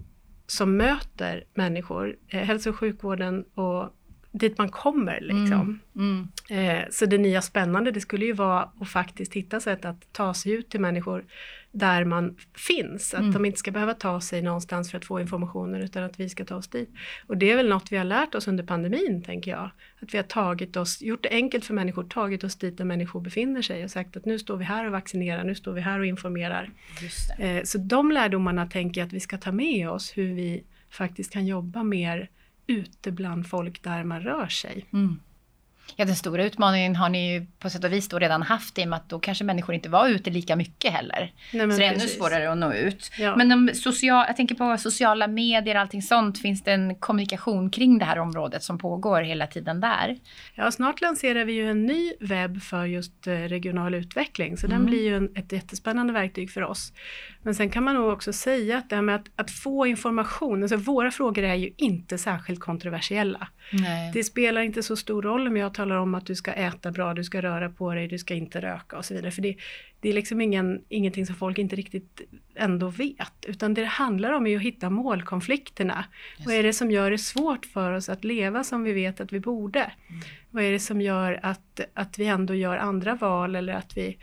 som 0.47 0.77
möter 0.77 1.43
människor. 1.53 2.15
Eh, 2.27 2.39
hälso 2.39 2.69
och 2.69 2.75
sjukvården 2.75 3.45
och 3.53 3.95
dit 4.31 4.57
man 4.57 4.69
kommer. 4.69 5.21
Liksom. 5.21 5.79
Mm, 5.95 6.27
mm. 6.49 6.79
Eh, 6.79 6.85
så 6.91 7.05
det 7.05 7.17
nya 7.17 7.41
spännande 7.41 7.91
det 7.91 8.01
skulle 8.01 8.25
ju 8.25 8.33
vara 8.33 8.69
att 8.79 8.89
faktiskt 8.89 9.33
hitta 9.33 9.59
sätt 9.59 9.85
att 9.85 10.13
ta 10.13 10.33
sig 10.33 10.51
ut 10.51 10.69
till 10.69 10.79
människor 10.79 11.25
där 11.71 12.05
man 12.05 12.35
finns. 12.55 13.13
Att 13.13 13.19
mm. 13.19 13.33
de 13.33 13.45
inte 13.45 13.59
ska 13.59 13.71
behöva 13.71 13.93
ta 13.93 14.21
sig 14.21 14.41
någonstans 14.41 14.91
för 14.91 14.97
att 14.97 15.05
få 15.05 15.19
informationen 15.19 15.81
utan 15.81 16.03
att 16.03 16.19
vi 16.19 16.29
ska 16.29 16.45
ta 16.45 16.55
oss 16.55 16.67
dit. 16.67 16.89
Och 17.27 17.37
det 17.37 17.51
är 17.51 17.55
väl 17.55 17.69
något 17.69 17.91
vi 17.91 17.97
har 17.97 18.05
lärt 18.05 18.35
oss 18.35 18.47
under 18.47 18.63
pandemin 18.63 19.23
tänker 19.23 19.51
jag. 19.51 19.71
Att 20.01 20.13
vi 20.13 20.17
har 20.17 20.23
tagit 20.23 20.77
oss, 20.77 21.01
gjort 21.01 21.23
det 21.23 21.29
enkelt 21.29 21.65
för 21.65 21.73
människor, 21.73 22.03
tagit 22.03 22.43
oss 22.43 22.55
dit 22.55 22.77
där 22.77 22.85
människor 22.85 23.21
befinner 23.21 23.61
sig 23.61 23.83
och 23.83 23.91
sagt 23.91 24.17
att 24.17 24.25
nu 24.25 24.39
står 24.39 24.57
vi 24.57 24.63
här 24.63 24.85
och 24.85 24.91
vaccinerar, 24.91 25.43
nu 25.43 25.55
står 25.55 25.73
vi 25.73 25.81
här 25.81 25.99
och 25.99 26.05
informerar. 26.05 26.71
Eh, 27.39 27.63
så 27.63 27.77
de 27.77 28.11
lärdomarna 28.11 28.65
tänker 28.67 29.01
jag 29.01 29.07
att 29.07 29.13
vi 29.13 29.19
ska 29.19 29.37
ta 29.37 29.51
med 29.51 29.89
oss 29.89 30.17
hur 30.17 30.33
vi 30.33 30.63
faktiskt 30.89 31.33
kan 31.33 31.45
jobba 31.45 31.83
mer 31.83 32.29
ute 32.67 33.11
bland 33.11 33.47
folk 33.47 33.83
där 33.83 34.03
man 34.03 34.21
rör 34.21 34.47
sig. 34.47 34.85
Mm. 34.93 35.19
Ja, 35.95 36.05
den 36.05 36.15
stora 36.15 36.43
utmaningen 36.43 36.95
har 36.95 37.09
ni 37.09 37.33
ju 37.33 37.45
på 37.59 37.69
sätt 37.69 37.83
och 37.83 37.93
vis 37.93 38.09
då 38.09 38.19
redan 38.19 38.41
haft 38.41 38.77
i 38.79 38.83
och 38.83 38.87
med 38.87 38.97
att 38.97 39.09
då 39.09 39.19
kanske 39.19 39.43
människor 39.43 39.75
inte 39.75 39.89
var 39.89 40.07
ute 40.07 40.29
lika 40.29 40.55
mycket 40.55 40.93
heller. 40.93 41.33
Nej, 41.53 41.71
så 41.71 41.77
det 41.77 41.85
är 41.85 41.93
precis. 41.93 42.11
ännu 42.11 42.19
svårare 42.19 42.51
att 42.51 42.57
nå 42.57 42.73
ut. 42.73 43.11
Ja. 43.19 43.35
Men 43.35 43.51
om 43.51 43.71
social, 43.73 44.25
jag 44.27 44.35
tänker 44.35 44.55
på 44.55 44.77
sociala 44.77 45.27
medier 45.27 45.75
och 45.75 45.81
allting 45.81 46.01
sånt. 46.01 46.41
Finns 46.41 46.63
det 46.63 46.71
en 46.71 46.95
kommunikation 46.95 47.69
kring 47.69 47.97
det 47.97 48.05
här 48.05 48.19
området 48.19 48.63
som 48.63 48.77
pågår 48.77 49.21
hela 49.21 49.47
tiden 49.47 49.81
där? 49.81 50.17
Ja, 50.55 50.71
snart 50.71 51.01
lanserar 51.01 51.45
vi 51.45 51.53
ju 51.53 51.71
en 51.71 51.85
ny 51.85 52.13
webb 52.19 52.61
för 52.61 52.85
just 52.85 53.27
eh, 53.27 53.33
regional 53.33 53.95
utveckling. 53.95 54.57
Så 54.57 54.65
mm. 54.65 54.77
den 54.77 54.85
blir 54.85 55.03
ju 55.03 55.17
en, 55.17 55.29
ett 55.35 55.51
jättespännande 55.51 56.13
verktyg 56.13 56.51
för 56.51 56.63
oss. 56.63 56.93
Men 57.43 57.55
sen 57.55 57.69
kan 57.69 57.83
man 57.83 57.95
nog 57.95 58.13
också 58.13 58.33
säga 58.33 58.77
att 58.77 58.89
det 58.89 58.95
här 58.95 59.03
med 59.03 59.15
att, 59.15 59.25
att 59.35 59.51
få 59.51 59.85
information, 59.85 60.63
alltså 60.63 60.77
våra 60.77 61.11
frågor 61.11 61.43
är 61.43 61.55
ju 61.55 61.73
inte 61.77 62.17
särskilt 62.17 62.59
kontroversiella. 62.59 63.47
Nej. 63.71 64.11
Det 64.13 64.23
spelar 64.23 64.61
inte 64.61 64.83
så 64.83 64.95
stor 64.95 65.21
roll 65.21 65.47
om 65.47 65.57
jag 65.57 65.73
talar 65.73 65.95
om 65.95 66.15
att 66.15 66.25
du 66.25 66.35
ska 66.35 66.53
äta 66.53 66.91
bra, 66.91 67.13
du 67.13 67.23
ska 67.23 67.41
röra 67.41 67.69
på 67.69 67.93
dig, 67.93 68.07
du 68.07 68.17
ska 68.17 68.33
inte 68.33 68.61
röka 68.61 68.97
och 68.97 69.05
så 69.05 69.13
vidare. 69.13 69.31
För 69.31 69.41
det, 69.41 69.55
det 69.99 70.09
är 70.09 70.13
liksom 70.13 70.41
ingen, 70.41 70.81
ingenting 70.89 71.25
som 71.25 71.35
folk 71.35 71.57
inte 71.57 71.75
riktigt 71.75 72.21
ändå 72.55 72.87
vet. 72.87 73.45
Utan 73.47 73.73
det 73.73 73.81
det 73.81 73.87
handlar 73.87 74.31
om 74.31 74.47
är 74.47 74.55
att 74.55 74.61
hitta 74.61 74.89
målkonflikterna. 74.89 76.05
Yes. 76.37 76.47
Vad 76.47 76.55
är 76.55 76.63
det 76.63 76.73
som 76.73 76.91
gör 76.91 77.11
det 77.11 77.17
svårt 77.17 77.65
för 77.65 77.93
oss 77.93 78.09
att 78.09 78.23
leva 78.23 78.63
som 78.63 78.83
vi 78.83 78.93
vet 78.93 79.21
att 79.21 79.33
vi 79.33 79.39
borde? 79.39 79.79
Mm. 79.79 80.21
Vad 80.49 80.63
är 80.63 80.71
det 80.71 80.79
som 80.79 81.01
gör 81.01 81.39
att, 81.43 81.79
att 81.93 82.19
vi 82.19 82.25
ändå 82.25 82.55
gör 82.55 82.77
andra 82.77 83.15
val 83.15 83.55
eller 83.55 83.73
att 83.73 83.97
vi 83.97 84.17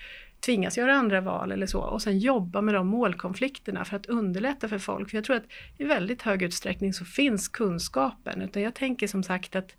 tvingas 0.46 0.78
göra 0.78 0.94
andra 0.94 1.20
val 1.20 1.52
eller 1.52 1.66
så 1.66 1.80
och 1.80 2.02
sen 2.02 2.18
jobba 2.18 2.60
med 2.60 2.74
de 2.74 2.86
målkonflikterna 2.86 3.84
för 3.84 3.96
att 3.96 4.06
underlätta 4.06 4.68
för 4.68 4.78
folk. 4.78 5.10
För 5.10 5.16
jag 5.16 5.24
tror 5.24 5.36
att 5.36 5.46
i 5.78 5.84
väldigt 5.84 6.22
hög 6.22 6.42
utsträckning 6.42 6.92
så 6.92 7.04
finns 7.04 7.48
kunskapen 7.48 8.42
utan 8.42 8.62
jag 8.62 8.74
tänker 8.74 9.06
som 9.06 9.22
sagt 9.22 9.56
att 9.56 9.74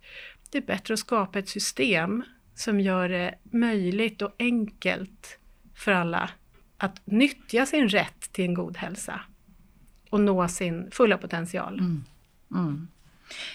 det 0.50 0.58
är 0.58 0.62
bättre 0.62 0.94
att 0.94 1.00
skapa 1.00 1.38
ett 1.38 1.48
system 1.48 2.22
som 2.54 2.80
gör 2.80 3.08
det 3.08 3.34
möjligt 3.42 4.22
och 4.22 4.34
enkelt 4.38 5.38
för 5.74 5.92
alla 5.92 6.30
att 6.76 7.06
nyttja 7.06 7.66
sin 7.66 7.88
rätt 7.88 8.32
till 8.32 8.44
en 8.44 8.54
god 8.54 8.76
hälsa 8.76 9.20
och 10.10 10.20
nå 10.20 10.48
sin 10.48 10.90
fulla 10.90 11.18
potential. 11.18 11.78
Mm. 11.78 12.04
Mm. 12.54 12.88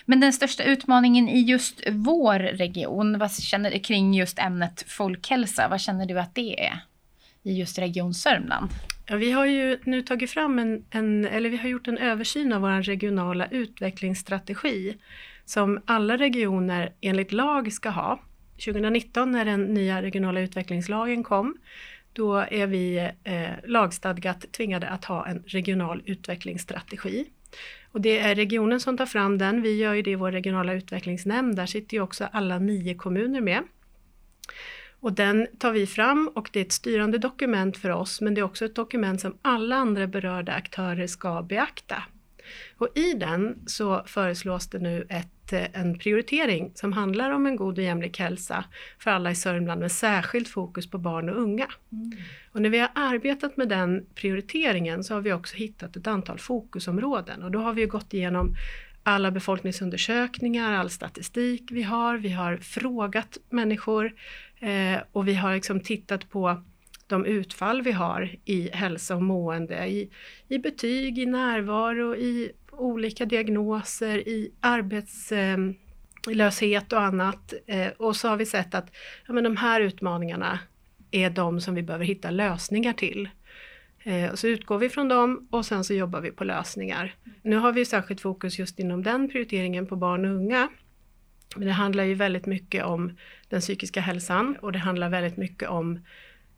Men 0.05 0.19
den 0.19 0.33
största 0.33 0.63
utmaningen 0.63 1.29
i 1.29 1.41
just 1.41 1.83
vår 1.91 2.39
region, 2.39 3.19
vad 3.19 3.31
känner 3.31 3.71
du 3.71 3.79
kring 3.79 4.13
just 4.13 4.39
ämnet 4.39 4.85
folkhälsa? 4.87 5.67
Vad 5.67 5.81
känner 5.81 6.05
du 6.05 6.19
att 6.19 6.35
det 6.35 6.65
är 6.65 6.83
i 7.43 7.59
just 7.59 7.79
Region 7.79 8.13
Sörmland? 8.13 8.69
Ja, 9.05 9.15
vi 9.15 9.31
har 9.31 9.45
ju 9.45 9.79
nu 9.83 10.01
tagit 10.01 10.31
fram 10.31 10.59
en, 10.59 10.85
en, 10.89 11.25
eller 11.25 11.49
vi 11.49 11.57
har 11.57 11.69
gjort 11.69 11.87
en 11.87 11.97
översyn 11.97 12.53
av 12.53 12.61
vår 12.61 12.81
regionala 12.81 13.47
utvecklingsstrategi 13.47 14.97
som 15.45 15.81
alla 15.85 16.17
regioner 16.17 16.93
enligt 17.01 17.31
lag 17.31 17.73
ska 17.73 17.89
ha. 17.89 18.19
2019 18.65 19.31
när 19.31 19.45
den 19.45 19.63
nya 19.63 20.01
regionala 20.01 20.41
utvecklingslagen 20.41 21.23
kom, 21.23 21.57
då 22.13 22.35
är 22.37 22.67
vi 22.67 23.09
eh, 23.23 23.49
lagstadgat 23.63 24.51
tvingade 24.51 24.87
att 24.87 25.05
ha 25.05 25.27
en 25.27 25.43
regional 25.47 26.01
utvecklingsstrategi. 26.05 27.25
Och 27.91 28.01
det 28.01 28.19
är 28.19 28.35
regionen 28.35 28.79
som 28.79 28.97
tar 28.97 29.05
fram 29.05 29.37
den. 29.37 29.61
Vi 29.61 29.77
gör 29.77 29.93
ju 29.93 30.01
det 30.01 30.11
i 30.11 30.15
vår 30.15 30.31
regionala 30.31 30.73
utvecklingsnämnd. 30.73 31.55
Där 31.55 31.65
sitter 31.65 31.97
ju 31.97 32.03
också 32.03 32.27
alla 32.31 32.59
nio 32.59 32.95
kommuner 32.95 33.41
med. 33.41 33.63
Och 35.03 35.13
den 35.13 35.47
tar 35.57 35.71
vi 35.71 35.87
fram 35.87 36.31
och 36.35 36.49
det 36.53 36.59
är 36.59 36.65
ett 36.65 36.71
styrande 36.71 37.17
dokument 37.17 37.77
för 37.77 37.89
oss 37.89 38.21
men 38.21 38.33
det 38.33 38.41
är 38.41 38.45
också 38.45 38.65
ett 38.65 38.75
dokument 38.75 39.21
som 39.21 39.37
alla 39.41 39.75
andra 39.75 40.07
berörda 40.07 40.53
aktörer 40.53 41.07
ska 41.07 41.41
beakta. 41.41 42.03
Och 42.77 42.89
i 42.95 43.13
den 43.13 43.63
så 43.65 44.03
föreslås 44.05 44.67
det 44.67 44.79
nu 44.79 45.05
ett, 45.09 45.53
eh, 45.53 45.81
en 45.81 45.99
prioritering 45.99 46.71
som 46.75 46.93
handlar 46.93 47.31
om 47.31 47.45
en 47.45 47.55
god 47.55 47.77
och 47.77 47.83
jämlik 47.83 48.19
hälsa 48.19 48.65
för 48.99 49.11
alla 49.11 49.31
i 49.31 49.35
Sörmland 49.35 49.81
med 49.81 49.91
särskilt 49.91 50.47
fokus 50.47 50.89
på 50.89 50.97
barn 50.97 51.29
och 51.29 51.41
unga. 51.41 51.67
Mm. 51.91 52.11
Och 52.51 52.61
när 52.61 52.69
vi 52.69 52.79
har 52.79 52.89
arbetat 52.95 53.57
med 53.57 53.69
den 53.69 54.05
prioriteringen 54.15 55.03
så 55.03 55.13
har 55.13 55.21
vi 55.21 55.33
också 55.33 55.55
hittat 55.55 55.95
ett 55.95 56.07
antal 56.07 56.39
fokusområden 56.39 57.43
och 57.43 57.51
då 57.51 57.59
har 57.59 57.73
vi 57.73 57.85
gått 57.85 58.13
igenom 58.13 58.55
alla 59.03 59.31
befolkningsundersökningar, 59.31 60.73
all 60.73 60.89
statistik 60.89 61.71
vi 61.71 61.83
har, 61.83 62.17
vi 62.17 62.29
har 62.29 62.57
frågat 62.57 63.37
människor 63.49 64.13
eh, 64.63 64.99
och 65.11 65.27
vi 65.27 65.33
har 65.33 65.53
liksom 65.53 65.79
tittat 65.79 66.29
på 66.29 66.63
de 67.07 67.25
utfall 67.25 67.81
vi 67.81 67.91
har 67.91 68.35
i 68.45 68.69
hälsa 68.69 69.15
och 69.15 69.23
mående, 69.23 69.87
i, 69.87 70.09
i 70.47 70.57
betyg, 70.57 71.19
i 71.19 71.25
närvaro, 71.25 72.15
i 72.15 72.51
olika 72.71 73.25
diagnoser, 73.25 74.27
i 74.27 74.51
arbetslöshet 74.59 76.93
eh, 76.93 76.97
och 76.97 77.03
annat. 77.03 77.53
Eh, 77.67 77.87
och 77.87 78.15
så 78.15 78.27
har 78.27 78.37
vi 78.37 78.45
sett 78.45 78.75
att 78.75 78.91
ja, 79.27 79.33
men 79.33 79.43
de 79.43 79.57
här 79.57 79.81
utmaningarna 79.81 80.59
är 81.11 81.29
de 81.29 81.61
som 81.61 81.75
vi 81.75 81.83
behöver 81.83 82.05
hitta 82.05 82.31
lösningar 82.31 82.93
till. 82.93 83.29
Eh, 84.03 84.33
så 84.33 84.47
utgår 84.47 84.77
vi 84.77 84.89
från 84.89 85.07
dem 85.07 85.47
och 85.51 85.65
sen 85.65 85.83
så 85.83 85.93
jobbar 85.93 86.21
vi 86.21 86.31
på 86.31 86.43
lösningar. 86.43 87.15
Nu 87.41 87.55
har 87.55 87.71
vi 87.71 87.85
särskilt 87.85 88.21
fokus 88.21 88.59
just 88.59 88.79
inom 88.79 89.03
den 89.03 89.29
prioriteringen 89.29 89.87
på 89.87 89.95
barn 89.95 90.25
och 90.25 90.35
unga. 90.35 90.69
Men 91.55 91.67
det 91.67 91.73
handlar 91.73 92.03
ju 92.03 92.13
väldigt 92.13 92.45
mycket 92.45 92.83
om 92.83 93.17
den 93.49 93.61
psykiska 93.61 94.01
hälsan 94.01 94.57
och 94.61 94.71
det 94.71 94.79
handlar 94.79 95.09
väldigt 95.09 95.37
mycket 95.37 95.69
om 95.69 95.99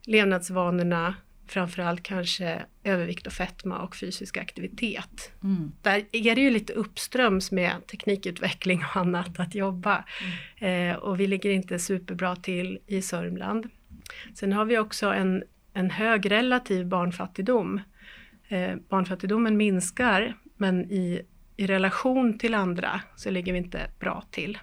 levnadsvanorna, 0.06 1.14
framförallt 1.48 2.02
kanske 2.02 2.62
övervikt 2.84 3.26
och 3.26 3.32
fetma 3.32 3.78
och 3.78 3.96
fysisk 3.96 4.36
aktivitet. 4.36 5.32
Mm. 5.42 5.72
Där 5.82 6.04
är 6.12 6.34
det 6.34 6.40
ju 6.40 6.50
lite 6.50 6.72
uppströms 6.72 7.52
med 7.52 7.86
teknikutveckling 7.86 8.78
och 8.78 8.96
annat 8.96 9.40
att 9.40 9.54
jobba. 9.54 10.04
Mm. 10.60 10.90
Eh, 10.90 10.96
och 10.96 11.20
vi 11.20 11.26
ligger 11.26 11.50
inte 11.50 11.78
superbra 11.78 12.36
till 12.36 12.78
i 12.86 13.02
Sörmland. 13.02 13.68
Sen 14.34 14.52
har 14.52 14.64
vi 14.64 14.78
också 14.78 15.06
en 15.06 15.44
en 15.76 15.90
hög 15.90 16.30
relativ 16.30 16.86
barnfattigdom. 16.86 17.80
Eh, 18.48 18.76
barnfattigdomen 18.88 19.56
minskar 19.56 20.36
men 20.56 20.90
i, 20.90 21.22
i 21.56 21.66
relation 21.66 22.38
till 22.38 22.54
andra 22.54 23.00
så 23.16 23.30
ligger 23.30 23.52
vi 23.52 23.58
inte 23.58 23.90
bra 24.00 24.24
till. 24.30 24.58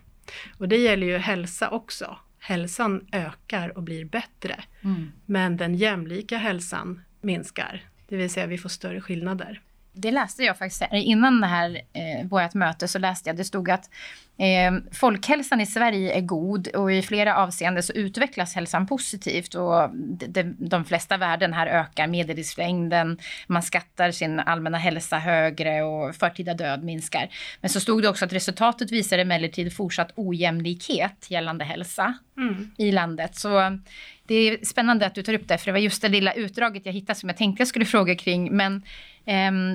Och 0.58 0.68
det 0.68 0.77
gäller 0.77 1.08
ju 1.08 1.18
hälsa 1.18 1.70
också. 1.70 2.18
Hälsan 2.39 3.08
ökar 3.12 3.77
och 3.77 3.84
blir 3.84 4.06
bättre. 4.06 4.63
Mm. 4.82 5.12
Men 5.25 5.58
den 5.58 5.75
jämlika 5.75 6.38
hälsan 6.38 7.01
minskar. 7.22 7.82
Det 8.08 8.18
vill 8.18 8.30
säga 8.30 8.46
vi 8.46 8.58
får 8.58 8.70
större 8.70 9.01
skillnader 9.01 9.62
det 9.93 10.12
läste 10.12 10.43
jag 10.43 10.57
faktiskt 10.57 10.83
innan 10.91 11.41
det 11.41 11.47
här 11.47 11.81
eh, 11.93 12.27
vårt 12.27 12.53
möte 12.53 12.88
så 12.88 13.00
läste 13.00 13.29
jag 13.29 13.38
det 13.38 13.43
stod 13.43 13.69
att 13.69 13.89
eh, 14.38 14.73
folkhälsan 14.91 15.62
i 15.62 15.65
Sverige 15.65 16.17
är 16.17 16.21
god 16.21 16.67
och 16.67 16.91
i 16.91 17.01
flera 17.01 17.35
avseenden 17.35 17.83
så 17.83 17.93
utvecklas 17.93 18.55
hälsan 18.55 18.88
positivt 18.88 19.55
och 19.55 19.89
de, 20.27 20.43
de 20.57 20.85
flesta 20.85 21.17
värden 21.17 21.53
här 21.53 21.67
ökar 21.67 22.07
medellivslängden, 22.07 23.17
man 23.47 23.63
skattar 23.63 24.12
sin 24.12 24.39
allmänna 24.39 24.77
hälsa 24.77 25.17
högre 25.17 25.83
och 25.83 26.15
förtida 26.15 26.53
död 26.53 26.83
minskar. 26.83 27.29
Men 27.62 27.69
så 27.69 27.79
stod 27.79 28.01
det 28.01 28.09
också 28.09 28.25
att 28.25 28.33
resultatet 28.33 28.91
visar 28.91 29.17
emellertid 29.17 29.75
fortsatt 29.75 30.12
ojämlikhet 30.15 31.31
gällande 31.31 31.65
hälsa 31.65 32.13
mm. 32.38 32.71
i 32.77 32.91
landet. 32.91 33.35
Så 33.35 33.79
det 34.27 34.35
är 34.35 34.65
spännande 34.65 35.05
att 35.05 35.15
du 35.15 35.23
tar 35.23 35.33
upp 35.33 35.47
det, 35.47 35.57
för 35.57 35.65
det 35.65 35.71
var 35.71 35.79
just 35.79 36.01
det 36.01 36.09
lilla 36.09 36.33
utdraget 36.33 36.85
jag 36.85 36.93
hittade 36.93 37.19
som 37.19 37.29
jag 37.29 37.38
tänkte 37.38 37.62
jag 37.62 37.67
skulle 37.67 37.85
fråga 37.85 38.15
kring. 38.15 38.57
Men 38.57 38.83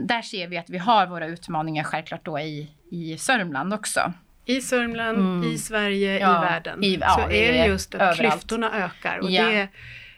där 0.07 0.23
ser 0.23 0.49
vi 0.49 0.59
att 0.59 0.71
vi 0.71 0.79
har 0.79 1.07
våra 1.07 1.27
utmaningar 1.27 1.85
självklart 1.85 2.25
då 2.25 2.39
i, 2.39 2.71
i 2.91 3.19
Sörmland 3.19 3.75
också. 3.75 4.13
I 4.45 4.61
Sörmland, 4.61 5.19
mm. 5.19 5.53
i 5.53 5.59
Sverige, 5.59 6.19
ja, 6.19 6.39
i 6.39 6.47
världen. 6.47 6.85
I, 6.85 6.99
ja, 7.01 7.15
så 7.15 7.21
är 7.21 7.53
det 7.53 7.67
just 7.67 7.95
att 7.95 8.01
överallt. 8.01 8.19
klyftorna 8.19 8.85
ökar. 8.85 9.19
Och 9.19 9.31
ja. 9.31 9.45
det, 9.45 9.69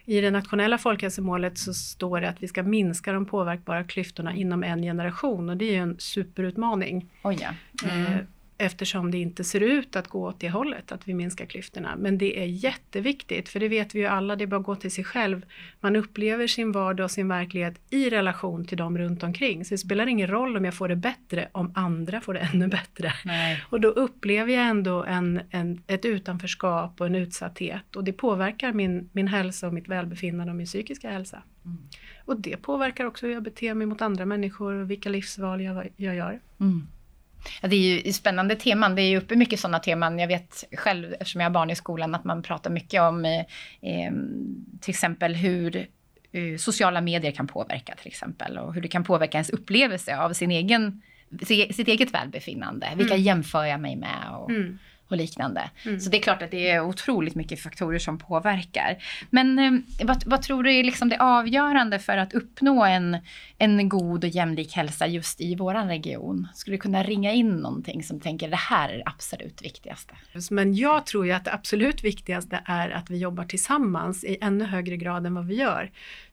I 0.04 0.20
det 0.20 0.30
nationella 0.30 0.78
folkhälsomålet 0.78 1.58
så 1.58 1.74
står 1.74 2.20
det 2.20 2.28
att 2.28 2.42
vi 2.42 2.48
ska 2.48 2.62
minska 2.62 3.12
de 3.12 3.26
påverkbara 3.26 3.84
klyftorna 3.84 4.34
inom 4.34 4.62
en 4.64 4.82
generation 4.82 5.48
och 5.48 5.56
det 5.56 5.64
är 5.64 5.72
ju 5.72 5.78
en 5.78 5.96
superutmaning. 5.98 7.06
Oh 7.22 7.34
mm. 7.84 8.06
eh, 8.06 8.18
eftersom 8.60 9.10
det 9.10 9.18
inte 9.18 9.44
ser 9.44 9.60
ut 9.60 9.96
att 9.96 10.08
gå 10.08 10.26
åt 10.26 10.40
det 10.40 10.50
hållet, 10.50 10.92
att 10.92 11.08
vi 11.08 11.14
minskar 11.14 11.46
klyftorna. 11.46 11.96
Men 11.98 12.18
det 12.18 12.42
är 12.42 12.46
jätteviktigt, 12.46 13.48
för 13.48 13.60
det 13.60 13.68
vet 13.68 13.94
vi 13.94 13.98
ju 13.98 14.06
alla, 14.06 14.36
det 14.36 14.44
är 14.44 14.46
bara 14.46 14.60
att 14.60 14.66
gå 14.66 14.76
till 14.76 14.90
sig 14.90 15.04
själv. 15.04 15.46
Man 15.80 15.96
upplever 15.96 16.46
sin 16.46 16.72
vardag 16.72 17.04
och 17.04 17.10
sin 17.10 17.28
verklighet 17.28 17.80
i 17.90 18.10
relation 18.10 18.64
till 18.64 18.78
dem 18.78 18.98
runt 18.98 19.22
omkring. 19.22 19.64
Så 19.64 19.74
det 19.74 19.78
spelar 19.78 20.06
ingen 20.06 20.28
roll 20.28 20.56
om 20.56 20.64
jag 20.64 20.74
får 20.74 20.88
det 20.88 20.96
bättre, 20.96 21.48
om 21.52 21.72
andra 21.74 22.20
får 22.20 22.34
det 22.34 22.40
ännu 22.40 22.68
bättre. 22.68 23.12
Nej. 23.24 23.64
Och 23.70 23.80
då 23.80 23.88
upplever 23.88 24.52
jag 24.52 24.66
ändå 24.66 25.04
en, 25.04 25.40
en, 25.50 25.82
ett 25.86 26.04
utanförskap 26.04 27.00
och 27.00 27.06
en 27.06 27.14
utsatthet 27.14 27.96
och 27.96 28.04
det 28.04 28.12
påverkar 28.12 28.72
min, 28.72 29.08
min 29.12 29.28
hälsa 29.28 29.66
och 29.66 29.74
mitt 29.74 29.88
välbefinnande 29.88 30.50
och 30.50 30.56
min 30.56 30.66
psykiska 30.66 31.10
hälsa. 31.10 31.42
Mm. 31.64 31.78
Och 32.24 32.40
det 32.40 32.56
påverkar 32.56 33.04
också 33.04 33.26
hur 33.26 33.32
jag 33.32 33.42
beter 33.42 33.74
mig 33.74 33.86
mot 33.86 34.02
andra 34.02 34.26
människor 34.26 34.74
och 34.74 34.90
vilka 34.90 35.08
livsval 35.08 35.62
jag, 35.62 35.88
jag 35.96 36.14
gör. 36.14 36.40
Mm. 36.60 36.86
Ja, 37.60 37.68
det 37.68 37.76
är 37.76 38.06
ju 38.06 38.12
spännande 38.12 38.56
teman. 38.56 38.94
Det 38.94 39.02
är 39.02 39.08
ju 39.08 39.16
uppe 39.16 39.36
mycket 39.36 39.60
sådana 39.60 39.78
teman. 39.78 40.18
Jag 40.18 40.28
vet 40.28 40.64
själv, 40.72 41.12
eftersom 41.12 41.40
jag 41.40 41.48
har 41.48 41.54
barn 41.54 41.70
i 41.70 41.76
skolan, 41.76 42.14
att 42.14 42.24
man 42.24 42.42
pratar 42.42 42.70
mycket 42.70 43.02
om 43.02 43.24
eh, 43.24 44.12
till 44.80 44.90
exempel 44.90 45.34
hur 45.34 45.76
eh, 46.32 46.56
sociala 46.58 47.00
medier 47.00 47.32
kan 47.32 47.46
påverka 47.46 47.94
till 47.94 48.06
exempel 48.06 48.58
och 48.58 48.74
hur 48.74 48.80
det 48.80 48.88
kan 48.88 49.04
påverka 49.04 49.38
ens 49.38 49.50
upplevelse 49.50 50.18
av 50.18 50.32
sin 50.32 50.50
egen, 50.50 51.02
sitt 51.46 51.88
eget 51.88 52.14
välbefinnande. 52.14 52.88
Vilka 52.96 53.14
mm. 53.14 53.24
jämför 53.24 53.64
jag 53.64 53.80
mig 53.80 53.96
med? 53.96 54.34
Och, 54.38 54.50
mm 54.50 54.78
och 55.10 55.16
liknande. 55.16 55.70
Mm. 55.84 56.00
Så 56.00 56.10
det 56.10 56.16
är 56.16 56.22
klart 56.22 56.42
att 56.42 56.50
det 56.50 56.70
är 56.70 56.80
otroligt 56.80 57.34
mycket 57.34 57.60
faktorer 57.60 57.98
som 57.98 58.18
påverkar. 58.18 58.96
Men 59.30 59.58
eh, 59.58 60.06
vad, 60.06 60.22
vad, 60.26 60.42
tror 60.42 60.62
du 60.62 60.74
är 60.74 60.84
liksom 60.84 61.08
det 61.08 61.18
avgörande 61.18 61.98
för 61.98 62.16
att 62.16 62.34
uppnå 62.34 62.84
en, 62.84 63.18
en 63.58 63.88
god 63.88 64.24
och 64.24 64.30
jämlik 64.30 64.76
hälsa 64.76 65.06
just 65.06 65.40
i 65.40 65.54
vår 65.54 65.74
region? 65.74 66.48
Skulle 66.54 66.76
du 66.76 66.80
kunna 66.80 67.02
ringa 67.02 67.32
in 67.32 67.50
någonting 67.50 68.02
som 68.02 68.20
tänker 68.20 68.48
det 68.48 68.56
här 68.56 68.88
är 68.88 68.96
det 68.96 69.02
absolut 69.06 69.62
viktigaste? 69.62 70.14
Men 70.50 70.74
jag 70.74 71.06
tror 71.06 71.26
ju 71.26 71.32
att 71.32 71.44
det 71.44 71.52
absolut 71.52 72.04
viktigaste 72.04 72.60
är 72.64 72.90
att 72.90 73.10
vi 73.10 73.18
jobbar 73.18 73.44
tillsammans 73.44 74.24
i 74.24 74.36
ännu 74.40 74.64
högre 74.64 74.96
grad 74.96 75.26
än 75.26 75.34
vad 75.34 75.46
vi 75.46 75.54
gör. 75.54 75.90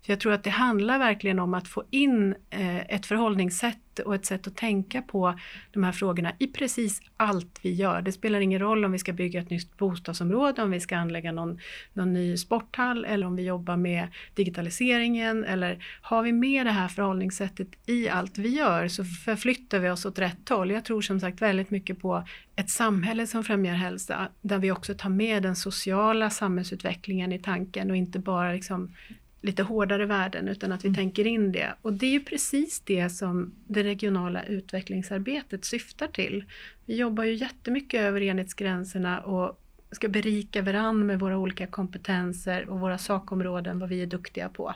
Så 0.08 0.12
jag 0.12 0.20
tror 0.20 0.34
att 0.34 0.44
det 0.44 0.50
handlar 0.50 1.00
verkligen 1.00 1.40
om 1.40 1.54
att 1.54 1.68
få 1.68 1.84
in 1.90 2.36
eh, 2.50 2.78
ett 2.78 3.06
förhållningssätt 3.06 4.00
och 4.06 4.16
ett 4.16 4.26
sätt 4.26 4.48
att 4.48 4.56
tänka 4.56 5.02
på 5.02 5.40
de 5.72 5.84
här 5.84 5.92
frågorna 5.92 6.32
i 6.40 6.48
precis 6.48 7.02
allt 7.18 7.60
vi 7.62 7.74
gör. 7.74 8.02
Det 8.02 8.12
spelar 8.12 8.40
ingen 8.40 8.60
roll 8.60 8.86
om 8.86 8.92
vi 8.92 9.00
ska 9.00 9.14
bygga 9.14 9.42
ett 9.42 9.50
nytt 9.50 9.78
bostadsområde, 9.78 10.62
om 10.62 10.72
vi 10.72 10.80
ska 10.80 10.98
anlägga 10.98 11.32
någon, 11.32 11.60
någon 11.94 12.14
ny 12.14 12.38
sporthall 12.38 13.06
eller 13.06 13.28
om 13.28 13.36
vi 13.36 13.44
jobbar 13.44 13.78
med 13.78 14.08
digitaliseringen 14.34 15.44
eller 15.44 15.86
har 16.02 16.24
vi 16.24 16.32
med 16.32 16.66
det 16.66 16.72
här 16.72 16.88
förhållningssättet 16.88 17.68
i 17.86 18.10
allt 18.10 18.38
vi 18.38 18.50
gör 18.50 18.88
så 18.88 19.06
förflyttar 19.06 19.80
vi 19.80 19.90
oss 19.90 20.06
åt 20.06 20.20
rätt 20.20 20.50
håll. 20.50 20.72
Jag 20.72 20.86
tror 20.86 21.02
som 21.02 21.20
sagt 21.20 21.42
väldigt 21.42 21.70
mycket 21.70 22.00
på 22.00 22.24
ett 22.56 22.70
samhälle 22.70 23.28
som 23.28 23.44
främjar 23.44 23.76
hälsa 23.76 24.28
där 24.42 24.58
vi 24.58 24.72
också 24.72 24.94
tar 24.94 25.10
med 25.10 25.44
den 25.44 25.56
sociala 25.56 26.30
samhällsutvecklingen 26.30 27.32
i 27.32 27.40
tanken 27.40 27.92
och 27.92 27.98
inte 27.98 28.20
bara 28.20 28.54
liksom 28.54 28.94
lite 29.42 29.64
hårdare 29.64 30.06
värden 30.06 30.48
utan 30.48 30.72
att 30.72 30.84
vi 30.84 30.88
mm. 30.88 30.96
tänker 30.96 31.28
in 31.28 31.52
det. 31.52 31.74
Och 31.82 31.94
det 31.94 32.06
är 32.06 32.12
ju 32.12 32.24
precis 32.24 32.80
det 32.80 33.10
som 33.10 33.56
det 33.68 33.84
regionala 33.84 34.44
utvecklingsarbetet 34.44 35.66
syftar 35.66 36.08
till. 36.08 36.46
Vi 36.86 36.96
jobbar 36.96 37.24
ju 37.24 37.34
jättemycket 37.34 38.02
över 38.02 38.22
enhetsgränserna 38.22 39.20
och 39.20 39.64
ska 39.92 40.08
berika 40.08 40.62
varandra 40.62 41.06
med 41.06 41.20
våra 41.20 41.38
olika 41.38 41.68
kompetenser 41.68 42.70
och 42.70 42.80
våra 42.80 42.98
sakområden, 42.98 43.80
vad 43.80 43.90
vi 43.90 44.02
är 44.02 44.08
duktiga 44.08 44.50
på. 44.50 44.74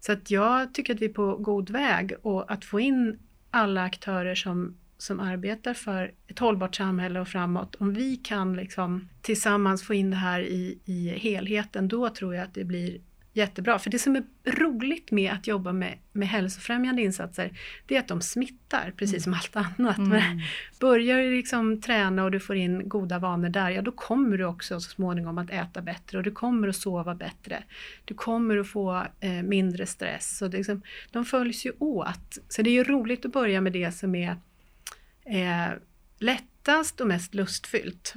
Så 0.00 0.12
att 0.12 0.30
jag 0.30 0.74
tycker 0.74 0.94
att 0.94 1.00
vi 1.00 1.06
är 1.06 1.12
på 1.12 1.36
god 1.36 1.70
väg 1.70 2.14
och 2.22 2.52
att 2.52 2.64
få 2.64 2.80
in 2.80 3.18
alla 3.50 3.82
aktörer 3.82 4.34
som, 4.34 4.76
som 4.98 5.20
arbetar 5.20 5.74
för 5.74 6.12
ett 6.26 6.38
hållbart 6.38 6.74
samhälle 6.74 7.20
och 7.20 7.28
framåt. 7.28 7.74
Om 7.74 7.94
vi 7.94 8.16
kan 8.16 8.56
liksom 8.56 9.08
tillsammans 9.22 9.82
få 9.82 9.94
in 9.94 10.10
det 10.10 10.16
här 10.16 10.40
i, 10.40 10.78
i 10.84 11.08
helheten, 11.08 11.88
då 11.88 12.08
tror 12.08 12.34
jag 12.34 12.44
att 12.44 12.54
det 12.54 12.64
blir 12.64 13.00
jättebra. 13.36 13.78
För 13.78 13.90
det 13.90 13.98
som 13.98 14.16
är 14.16 14.24
roligt 14.44 15.10
med 15.10 15.32
att 15.32 15.46
jobba 15.46 15.72
med, 15.72 15.98
med 16.12 16.28
hälsofrämjande 16.28 17.02
insatser, 17.02 17.58
det 17.86 17.96
är 17.96 18.00
att 18.00 18.08
de 18.08 18.20
smittar, 18.20 18.92
precis 18.96 19.26
mm. 19.26 19.40
som 19.40 19.60
allt 19.60 19.78
annat. 19.78 19.98
Mm. 19.98 20.40
Börjar 20.80 21.18
du 21.18 21.36
liksom 21.36 21.80
träna 21.80 22.24
och 22.24 22.30
du 22.30 22.40
får 22.40 22.56
in 22.56 22.88
goda 22.88 23.18
vanor 23.18 23.48
där, 23.48 23.70
ja 23.70 23.82
då 23.82 23.92
kommer 23.92 24.38
du 24.38 24.44
också 24.44 24.80
så 24.80 24.90
småningom 24.90 25.38
att 25.38 25.50
äta 25.50 25.82
bättre 25.82 26.18
och 26.18 26.24
du 26.24 26.30
kommer 26.30 26.68
att 26.68 26.76
sova 26.76 27.14
bättre. 27.14 27.62
Du 28.04 28.14
kommer 28.14 28.56
att 28.56 28.68
få 28.68 29.06
eh, 29.20 29.30
mindre 29.30 29.86
stress. 29.86 30.38
Så 30.38 30.48
det 30.48 30.56
liksom, 30.56 30.82
de 31.10 31.24
följs 31.24 31.66
ju 31.66 31.72
åt. 31.78 32.38
Så 32.48 32.62
det 32.62 32.70
är 32.70 32.74
ju 32.74 32.84
roligt 32.84 33.24
att 33.24 33.32
börja 33.32 33.60
med 33.60 33.72
det 33.72 33.92
som 33.92 34.14
är 34.14 34.36
eh, 35.24 35.68
lättast 36.18 37.00
och 37.00 37.06
mest 37.06 37.34
lustfyllt. 37.34 38.14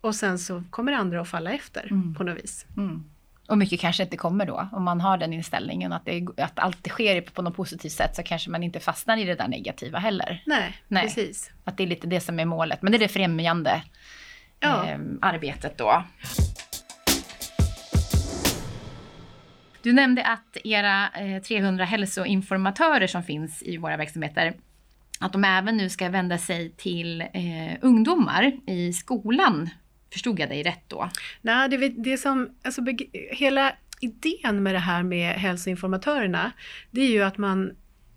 Och 0.00 0.14
sen 0.14 0.38
så 0.38 0.64
kommer 0.70 0.92
andra 0.92 1.20
att 1.20 1.28
falla 1.28 1.52
efter 1.52 1.88
mm. 1.90 2.14
på 2.14 2.24
något 2.24 2.44
vis. 2.44 2.66
Mm. 2.76 3.04
Och 3.52 3.58
mycket 3.58 3.80
kanske 3.80 4.02
inte 4.02 4.16
kommer 4.16 4.46
då, 4.46 4.68
om 4.72 4.84
man 4.84 5.00
har 5.00 5.18
den 5.18 5.32
inställningen 5.32 5.92
att, 5.92 6.04
det, 6.04 6.26
att 6.36 6.58
allt 6.58 6.88
sker 6.88 7.20
på 7.20 7.42
något 7.42 7.56
positivt 7.56 7.92
sätt 7.92 8.16
så 8.16 8.22
kanske 8.22 8.50
man 8.50 8.62
inte 8.62 8.80
fastnar 8.80 9.16
i 9.16 9.24
det 9.24 9.34
där 9.34 9.48
negativa 9.48 9.98
heller. 9.98 10.42
Nej, 10.46 10.76
Nej. 10.88 11.02
precis. 11.02 11.50
Att 11.64 11.76
det 11.76 11.82
är 11.82 11.86
lite 11.86 12.06
det 12.06 12.20
som 12.20 12.40
är 12.40 12.44
målet, 12.44 12.82
men 12.82 12.92
det 12.92 12.98
är 12.98 13.00
det 13.00 13.08
främjande 13.08 13.82
ja. 14.60 14.88
eh, 14.88 14.98
arbetet 15.20 15.78
då. 15.78 16.04
Du 19.82 19.92
nämnde 19.92 20.24
att 20.24 20.56
era 20.64 21.08
eh, 21.08 21.42
300 21.42 21.84
hälsoinformatörer 21.84 23.06
som 23.06 23.22
finns 23.22 23.62
i 23.62 23.76
våra 23.76 23.96
verksamheter, 23.96 24.54
att 25.20 25.32
de 25.32 25.44
även 25.44 25.76
nu 25.76 25.88
ska 25.88 26.08
vända 26.08 26.38
sig 26.38 26.70
till 26.70 27.20
eh, 27.20 27.76
ungdomar 27.80 28.52
i 28.66 28.92
skolan 28.92 29.70
Förstod 30.12 30.40
jag 30.40 30.48
dig 30.48 30.62
rätt 30.62 30.88
då? 30.88 31.10
Nej, 31.42 31.68
det, 31.68 31.88
det 31.88 32.18
som, 32.18 32.50
alltså, 32.64 32.82
hela 33.30 33.72
idén 34.00 34.62
med 34.62 34.74
det 34.74 34.78
här 34.78 35.02
med 35.02 35.34
hälsoinformatörerna, 35.34 36.52
det 36.90 37.00
är 37.00 37.10
ju 37.10 37.22
att 37.22 37.38
man 37.38 37.72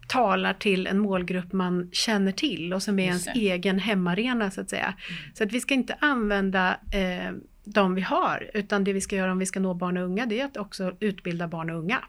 talar 0.07 0.53
till 0.53 0.87
en 0.87 0.99
målgrupp 0.99 1.53
man 1.53 1.89
känner 1.91 2.31
till 2.31 2.73
och 2.73 2.83
som 2.83 2.99
är 2.99 3.03
ens 3.03 3.27
egen 3.27 3.79
hemmarena 3.79 4.51
så 4.51 4.61
att 4.61 4.69
säga. 4.69 4.85
Mm. 4.85 5.33
Så 5.33 5.43
att 5.43 5.51
vi 5.51 5.59
ska 5.59 5.73
inte 5.73 5.97
använda 5.99 6.79
eh, 6.93 7.31
de 7.65 7.95
vi 7.95 8.01
har, 8.01 8.51
utan 8.53 8.83
det 8.83 8.93
vi 8.93 9.01
ska 9.01 9.15
göra 9.15 9.31
om 9.31 9.39
vi 9.39 9.45
ska 9.45 9.59
nå 9.59 9.73
barn 9.73 9.97
och 9.97 10.03
unga, 10.03 10.25
det 10.25 10.39
är 10.39 10.45
att 10.45 10.57
också 10.57 10.95
utbilda 10.99 11.47
barn 11.47 11.69
och 11.69 11.79
unga. 11.79 11.99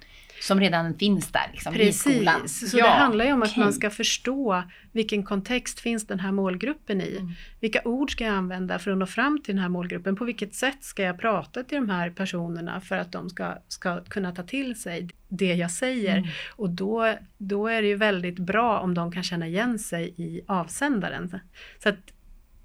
Som 0.40 0.60
redan 0.60 0.94
finns 0.98 1.32
där 1.32 1.48
liksom, 1.52 1.74
Precis. 1.74 2.06
i 2.06 2.14
skolan. 2.14 2.40
Precis, 2.40 2.70
så 2.70 2.78
ja, 2.78 2.84
det 2.84 2.90
handlar 2.90 3.24
ju 3.24 3.32
om 3.32 3.42
okay. 3.42 3.50
att 3.50 3.56
man 3.56 3.72
ska 3.72 3.90
förstå 3.90 4.62
vilken 4.92 5.22
kontext 5.22 5.80
finns 5.80 6.06
den 6.06 6.20
här 6.20 6.32
målgruppen 6.32 7.00
i? 7.00 7.16
Mm. 7.16 7.32
Vilka 7.60 7.80
ord 7.84 8.12
ska 8.12 8.24
jag 8.24 8.34
använda 8.34 8.78
för 8.78 8.90
att 8.90 8.98
nå 8.98 9.06
fram 9.06 9.42
till 9.42 9.54
den 9.54 9.62
här 9.62 9.68
målgruppen? 9.68 10.16
På 10.16 10.24
vilket 10.24 10.54
sätt 10.54 10.84
ska 10.84 11.02
jag 11.02 11.18
prata 11.18 11.62
till 11.62 11.76
de 11.76 11.90
här 11.90 12.10
personerna 12.10 12.80
för 12.80 12.96
att 12.96 13.12
de 13.12 13.30
ska, 13.30 13.54
ska 13.68 14.04
kunna 14.04 14.32
ta 14.32 14.42
till 14.42 14.80
sig 14.80 15.08
det 15.28 15.54
jag 15.54 15.70
säger? 15.70 16.16
Mm. 16.16 16.30
Och 16.50 16.70
då, 16.70 17.14
då 17.38 17.66
är 17.66 17.82
det 17.82 17.88
ju 17.88 17.96
väldigt 17.96 18.38
bra 18.38 18.78
om 18.80 18.94
de 18.94 19.12
kan 19.12 19.22
känna 19.22 19.46
igen 19.46 19.78
sig 19.78 20.14
i 20.16 20.40
avsändaren. 20.46 21.40
Så 21.82 21.88
att 21.88 22.12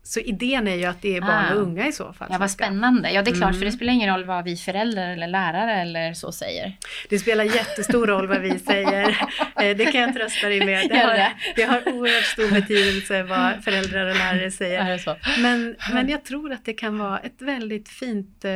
så 0.04 0.20
idén 0.20 0.68
är 0.68 0.76
ju 0.76 0.86
att 0.86 1.02
det 1.02 1.18
är 1.18 1.22
barn 1.22 1.46
ah. 1.52 1.54
och 1.54 1.62
unga 1.62 1.88
i 1.88 1.92
så 1.92 2.14
fall. 2.14 2.28
Ja, 2.32 2.38
vad 2.38 2.52
spännande. 2.52 3.12
Ja, 3.12 3.22
det 3.22 3.32
är 3.32 3.36
klart, 3.36 3.50
mm. 3.50 3.60
för 3.60 3.66
det 3.66 3.72
spelar 3.72 3.94
ingen 3.94 4.14
roll 4.14 4.26
vad 4.26 4.44
vi 4.44 4.56
föräldrar 4.56 5.10
eller 5.10 5.28
lärare 5.28 5.82
eller 5.82 6.14
så 6.14 6.32
säger. 6.32 6.78
Det 7.10 7.20
spelar 7.20 7.44
jättestor 7.44 8.08
roll 8.08 8.28
vad 8.28 8.42
vi 8.42 8.60
säger. 8.60 9.18
Eh, 9.56 9.78
det 9.78 9.86
kan 9.86 10.02
jag 10.02 10.14
trösta 10.14 10.48
dig 10.48 10.66
med. 10.66 10.90
Det 10.90 10.98
har, 10.98 11.34
det 11.56 11.64
har 11.64 11.94
oerhört 11.94 12.26
stor 12.26 12.52
betydelse 12.52 13.24
vad 13.24 13.64
föräldrar 13.64 14.06
och 14.06 14.16
lärare 14.16 14.52
säger. 14.52 15.02
Men, 15.42 15.76
men 15.94 16.10
jag 16.10 16.24
tror 16.24 16.52
att 16.52 16.66
det 16.66 16.74
kan 16.74 16.98
vara 16.98 17.20
ett 17.20 17.42
väldigt 17.42 17.90
fint 17.90 18.46
eh, 18.46 18.52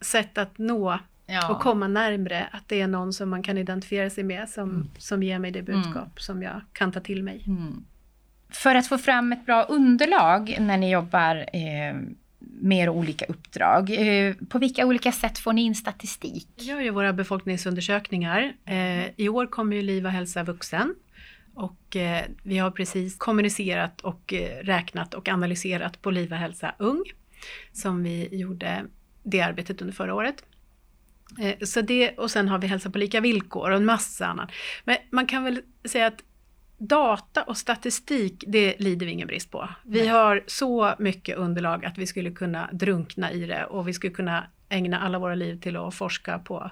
sätt 0.00 0.38
att 0.38 0.58
nå 0.58 0.98
ja. 1.26 1.48
och 1.48 1.60
komma 1.60 1.88
närmre. 1.88 2.48
Att 2.52 2.68
det 2.68 2.80
är 2.80 2.86
någon 2.86 3.12
som 3.12 3.30
man 3.30 3.42
kan 3.42 3.58
identifiera 3.58 4.10
sig 4.10 4.24
med 4.24 4.48
som, 4.48 4.70
mm. 4.70 4.90
som 4.98 5.22
ger 5.22 5.38
mig 5.38 5.50
det 5.50 5.62
budskap 5.62 5.96
mm. 5.96 6.10
som 6.16 6.42
jag 6.42 6.60
kan 6.72 6.92
ta 6.92 7.00
till 7.00 7.22
mig. 7.22 7.44
För 8.50 8.74
att 8.74 8.86
få 8.86 8.98
fram 8.98 9.32
ett 9.32 9.46
bra 9.46 9.62
underlag 9.62 10.56
när 10.60 10.76
ni 10.76 10.90
jobbar 10.90 11.36
eh, 11.36 11.96
med 12.38 12.88
olika 12.88 13.24
uppdrag, 13.24 13.90
eh, 13.90 14.34
på 14.48 14.58
vilka 14.58 14.86
olika 14.86 15.12
sätt 15.12 15.38
får 15.38 15.52
ni 15.52 15.62
in 15.62 15.74
statistik? 15.74 16.48
Vi 16.56 16.64
gör 16.64 16.80
ju 16.80 16.90
våra 16.90 17.12
befolkningsundersökningar. 17.12 18.52
Eh, 18.64 19.06
I 19.16 19.28
år 19.28 19.46
kommer 19.46 19.76
ju 19.76 19.82
Liv 19.82 20.06
och 20.06 20.12
hälsa 20.12 20.42
vuxen 20.42 20.94
och 21.54 21.96
eh, 21.96 22.24
vi 22.42 22.58
har 22.58 22.70
precis 22.70 23.16
kommunicerat 23.16 24.00
och 24.00 24.32
eh, 24.32 24.64
räknat 24.64 25.14
och 25.14 25.28
analyserat 25.28 26.02
på 26.02 26.10
Liv 26.10 26.32
och 26.32 26.38
hälsa 26.38 26.74
ung 26.78 27.04
som 27.72 28.02
vi 28.02 28.28
gjorde 28.32 28.86
det 29.22 29.40
arbetet 29.40 29.80
under 29.80 29.94
förra 29.94 30.14
året. 30.14 30.44
Eh, 31.40 31.66
så 31.66 31.80
det, 31.80 32.18
och 32.18 32.30
sen 32.30 32.48
har 32.48 32.58
vi 32.58 32.66
hälsa 32.66 32.90
på 32.90 32.98
lika 32.98 33.20
villkor 33.20 33.70
och 33.70 33.76
en 33.76 33.84
massa 33.84 34.26
annat. 34.26 34.50
Men 34.84 34.96
man 35.10 35.26
kan 35.26 35.44
väl 35.44 35.62
säga 35.84 36.06
att 36.06 36.22
data 36.78 37.42
och 37.42 37.56
statistik, 37.56 38.44
det 38.46 38.74
lider 38.78 39.06
vi 39.06 39.12
ingen 39.12 39.28
brist 39.28 39.50
på. 39.50 39.68
Vi 39.82 39.98
Nej. 39.98 40.08
har 40.08 40.42
så 40.46 40.94
mycket 40.98 41.36
underlag 41.36 41.84
att 41.84 41.98
vi 41.98 42.06
skulle 42.06 42.30
kunna 42.30 42.68
drunkna 42.72 43.32
i 43.32 43.46
det 43.46 43.64
och 43.64 43.88
vi 43.88 43.92
skulle 43.92 44.12
kunna 44.12 44.44
ägna 44.68 45.00
alla 45.00 45.18
våra 45.18 45.34
liv 45.34 45.60
till 45.60 45.76
att 45.76 45.94
forska 45.94 46.38
på, 46.38 46.70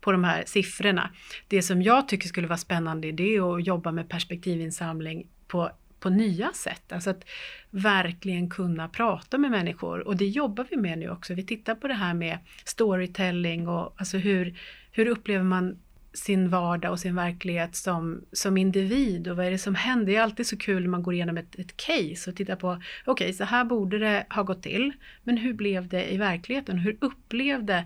på 0.00 0.12
de 0.12 0.24
här 0.24 0.44
siffrorna. 0.46 1.10
Det 1.48 1.62
som 1.62 1.82
jag 1.82 2.08
tycker 2.08 2.28
skulle 2.28 2.46
vara 2.46 2.58
spännande 2.58 3.12
det 3.12 3.36
är 3.36 3.56
att 3.56 3.66
jobba 3.66 3.92
med 3.92 4.08
perspektivinsamling 4.08 5.26
på, 5.46 5.70
på 6.00 6.10
nya 6.10 6.52
sätt. 6.52 6.92
Alltså 6.92 7.10
att 7.10 7.24
verkligen 7.70 8.50
kunna 8.50 8.88
prata 8.88 9.38
med 9.38 9.50
människor 9.50 10.06
och 10.06 10.16
det 10.16 10.26
jobbar 10.26 10.66
vi 10.70 10.76
med 10.76 10.98
nu 10.98 11.10
också. 11.10 11.34
Vi 11.34 11.46
tittar 11.46 11.74
på 11.74 11.88
det 11.88 11.94
här 11.94 12.14
med 12.14 12.38
storytelling 12.64 13.68
och 13.68 13.94
alltså 13.96 14.18
hur, 14.18 14.58
hur 14.92 15.06
upplever 15.06 15.44
man 15.44 15.78
sin 16.16 16.48
vardag 16.48 16.92
och 16.92 17.00
sin 17.00 17.14
verklighet 17.14 17.76
som, 17.76 18.24
som 18.32 18.56
individ 18.56 19.28
och 19.28 19.36
vad 19.36 19.46
är 19.46 19.50
det 19.50 19.58
som 19.58 19.74
händer? 19.74 20.06
Det 20.06 20.16
är 20.16 20.22
alltid 20.22 20.46
så 20.46 20.56
kul 20.56 20.82
när 20.82 20.88
man 20.88 21.02
går 21.02 21.14
igenom 21.14 21.36
ett, 21.36 21.58
ett 21.58 21.76
case 21.76 22.30
och 22.30 22.36
tittar 22.36 22.56
på, 22.56 22.70
okej 22.70 22.82
okay, 23.06 23.32
så 23.32 23.44
här 23.44 23.64
borde 23.64 23.98
det 23.98 24.26
ha 24.30 24.42
gått 24.42 24.62
till, 24.62 24.92
men 25.22 25.36
hur 25.36 25.52
blev 25.52 25.88
det 25.88 26.12
i 26.12 26.16
verkligheten? 26.16 26.78
Hur 26.78 26.96
upplevde 27.00 27.84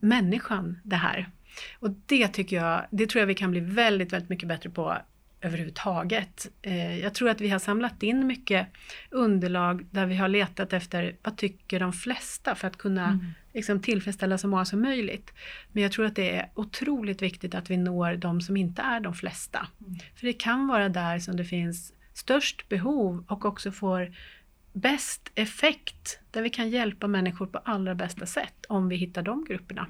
människan 0.00 0.78
det 0.82 0.96
här? 0.96 1.30
Och 1.78 1.90
det 2.06 2.28
tycker 2.28 2.56
jag, 2.56 2.86
det 2.90 3.06
tror 3.06 3.20
jag 3.20 3.26
vi 3.26 3.34
kan 3.34 3.50
bli 3.50 3.60
väldigt, 3.60 4.12
väldigt 4.12 4.30
mycket 4.30 4.48
bättre 4.48 4.70
på 4.70 4.96
överhuvudtaget. 5.40 6.50
Eh, 6.62 6.98
jag 6.98 7.14
tror 7.14 7.28
att 7.28 7.40
vi 7.40 7.48
har 7.48 7.58
samlat 7.58 8.02
in 8.02 8.26
mycket 8.26 8.66
underlag 9.10 9.86
där 9.90 10.06
vi 10.06 10.16
har 10.16 10.28
letat 10.28 10.72
efter 10.72 11.16
vad 11.22 11.36
tycker 11.36 11.80
de 11.80 11.92
flesta 11.92 12.54
för 12.54 12.68
att 12.68 12.76
kunna 12.76 13.08
mm 13.08 13.26
liksom, 13.54 13.82
tillfredsställa 13.82 14.38
så 14.38 14.48
många 14.48 14.64
som 14.64 14.82
möjligt. 14.82 15.32
Men 15.72 15.82
jag 15.82 15.92
tror 15.92 16.06
att 16.06 16.16
det 16.16 16.36
är 16.36 16.50
otroligt 16.54 17.22
viktigt 17.22 17.54
att 17.54 17.70
vi 17.70 17.76
når 17.76 18.16
de 18.16 18.40
som 18.40 18.56
inte 18.56 18.82
är 18.82 19.00
de 19.00 19.14
flesta. 19.14 19.66
Mm. 19.80 19.98
För 20.16 20.26
det 20.26 20.32
kan 20.32 20.66
vara 20.66 20.88
där 20.88 21.18
som 21.18 21.36
det 21.36 21.44
finns 21.44 21.92
störst 22.14 22.68
behov 22.68 23.24
och 23.28 23.44
också 23.44 23.72
får 23.72 24.14
bäst 24.72 25.30
effekt, 25.34 26.18
där 26.30 26.42
vi 26.42 26.50
kan 26.50 26.70
hjälpa 26.70 27.06
människor 27.06 27.46
på 27.46 27.58
allra 27.58 27.94
bästa 27.94 28.26
sätt 28.26 28.66
om 28.68 28.88
vi 28.88 28.96
hittar 28.96 29.22
de 29.22 29.44
grupperna. 29.44 29.86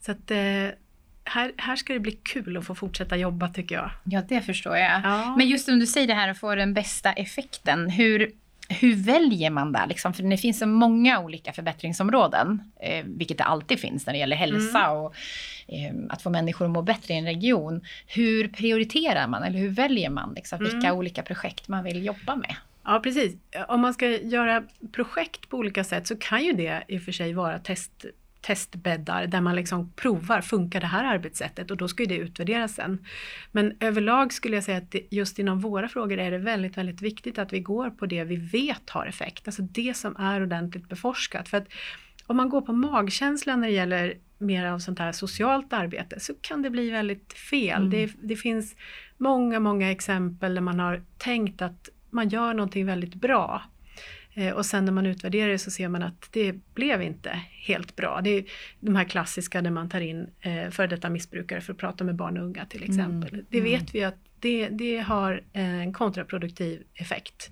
Så 0.00 0.12
att, 0.12 0.30
eh, 0.30 0.68
här, 1.24 1.52
här 1.56 1.76
ska 1.76 1.92
det 1.92 2.00
bli 2.00 2.12
kul 2.12 2.56
att 2.56 2.66
få 2.66 2.74
fortsätta 2.74 3.16
jobba 3.16 3.48
tycker 3.48 3.74
jag. 3.74 3.90
Ja, 4.04 4.22
det 4.28 4.40
förstår 4.40 4.76
jag. 4.76 5.00
Ja. 5.04 5.36
Men 5.36 5.48
just 5.48 5.68
om 5.68 5.78
du 5.78 5.86
säger 5.86 6.06
det 6.06 6.14
här 6.14 6.28
att 6.28 6.38
få 6.38 6.54
den 6.54 6.74
bästa 6.74 7.12
effekten, 7.12 7.90
hur, 7.90 8.32
hur 8.72 8.96
väljer 8.96 9.50
man 9.50 9.72
där? 9.72 9.86
Liksom? 9.86 10.14
För 10.14 10.22
det 10.22 10.36
finns 10.36 10.58
så 10.58 10.66
många 10.66 11.20
olika 11.20 11.52
förbättringsområden, 11.52 12.62
eh, 12.80 13.04
vilket 13.06 13.38
det 13.38 13.44
alltid 13.44 13.78
finns 13.78 14.06
när 14.06 14.12
det 14.12 14.18
gäller 14.18 14.36
hälsa 14.36 14.78
mm. 14.78 14.96
och 14.96 15.14
eh, 15.66 15.94
att 16.08 16.22
få 16.22 16.30
människor 16.30 16.64
att 16.64 16.70
må 16.70 16.82
bättre 16.82 17.14
i 17.14 17.16
en 17.16 17.24
region. 17.24 17.80
Hur 18.06 18.48
prioriterar 18.48 19.26
man 19.26 19.42
eller 19.42 19.58
hur 19.58 19.70
väljer 19.70 20.10
man 20.10 20.32
liksom, 20.34 20.58
vilka 20.58 20.76
mm. 20.76 20.96
olika 20.96 21.22
projekt 21.22 21.68
man 21.68 21.84
vill 21.84 22.04
jobba 22.04 22.36
med? 22.36 22.54
Ja 22.84 23.00
precis. 23.02 23.36
Om 23.68 23.80
man 23.80 23.94
ska 23.94 24.08
göra 24.08 24.62
projekt 24.92 25.48
på 25.48 25.56
olika 25.56 25.84
sätt 25.84 26.06
så 26.06 26.16
kan 26.16 26.44
ju 26.44 26.52
det 26.52 26.82
i 26.88 26.98
och 26.98 27.02
för 27.02 27.12
sig 27.12 27.32
vara 27.32 27.58
test 27.58 28.06
testbäddar 28.42 29.26
där 29.26 29.40
man 29.40 29.54
liksom 29.54 29.92
provar, 29.92 30.40
funkar 30.40 30.80
det 30.80 30.86
här 30.86 31.04
arbetssättet? 31.04 31.70
Och 31.70 31.76
då 31.76 31.88
ska 31.88 32.02
ju 32.02 32.08
det 32.08 32.16
utvärderas 32.16 32.74
sen. 32.74 33.06
Men 33.52 33.76
överlag 33.80 34.32
skulle 34.32 34.56
jag 34.56 34.64
säga 34.64 34.78
att 34.78 34.94
just 35.10 35.38
inom 35.38 35.60
våra 35.60 35.88
frågor 35.88 36.18
är 36.18 36.30
det 36.30 36.38
väldigt, 36.38 36.76
väldigt 36.76 37.02
viktigt 37.02 37.38
att 37.38 37.52
vi 37.52 37.60
går 37.60 37.90
på 37.90 38.06
det 38.06 38.24
vi 38.24 38.36
vet 38.36 38.90
har 38.90 39.06
effekt, 39.06 39.48
alltså 39.48 39.62
det 39.62 39.96
som 39.96 40.16
är 40.16 40.42
ordentligt 40.42 40.88
beforskat. 40.88 41.48
För 41.48 41.56
att 41.56 41.68
om 42.26 42.36
man 42.36 42.48
går 42.48 42.60
på 42.60 42.72
magkänslan 42.72 43.60
när 43.60 43.68
det 43.68 43.74
gäller 43.74 44.14
mer 44.38 44.66
av 44.66 44.78
sånt 44.78 44.98
här 44.98 45.12
socialt 45.12 45.72
arbete 45.72 46.20
så 46.20 46.34
kan 46.40 46.62
det 46.62 46.70
bli 46.70 46.90
väldigt 46.90 47.32
fel. 47.32 47.76
Mm. 47.76 47.90
Det, 47.90 48.12
det 48.22 48.36
finns 48.36 48.76
många, 49.16 49.60
många 49.60 49.90
exempel 49.90 50.54
där 50.54 50.62
man 50.62 50.80
har 50.80 51.02
tänkt 51.18 51.62
att 51.62 51.88
man 52.10 52.28
gör 52.28 52.54
någonting 52.54 52.86
väldigt 52.86 53.14
bra 53.14 53.62
och 54.54 54.66
sen 54.66 54.84
när 54.84 54.92
man 54.92 55.06
utvärderar 55.06 55.48
det 55.48 55.58
så 55.58 55.70
ser 55.70 55.88
man 55.88 56.02
att 56.02 56.28
det 56.30 56.52
blev 56.74 57.02
inte 57.02 57.40
helt 57.50 57.96
bra. 57.96 58.20
Det 58.24 58.30
är 58.30 58.44
de 58.80 58.96
här 58.96 59.04
klassiska 59.04 59.62
där 59.62 59.70
man 59.70 59.88
tar 59.88 60.00
in 60.00 60.26
eh, 60.40 60.70
före 60.70 60.86
detta 60.86 61.10
missbrukare 61.10 61.60
för 61.60 61.72
att 61.72 61.78
prata 61.78 62.04
med 62.04 62.14
barn 62.14 62.38
och 62.38 62.44
unga 62.44 62.66
till 62.66 62.82
exempel. 62.82 63.34
Mm. 63.34 63.46
Det 63.50 63.60
vet 63.60 63.80
mm. 63.80 63.90
vi 63.92 64.04
att 64.04 64.16
det, 64.40 64.68
det 64.68 64.98
har 64.98 65.42
en 65.52 65.92
kontraproduktiv 65.92 66.82
effekt. 66.94 67.50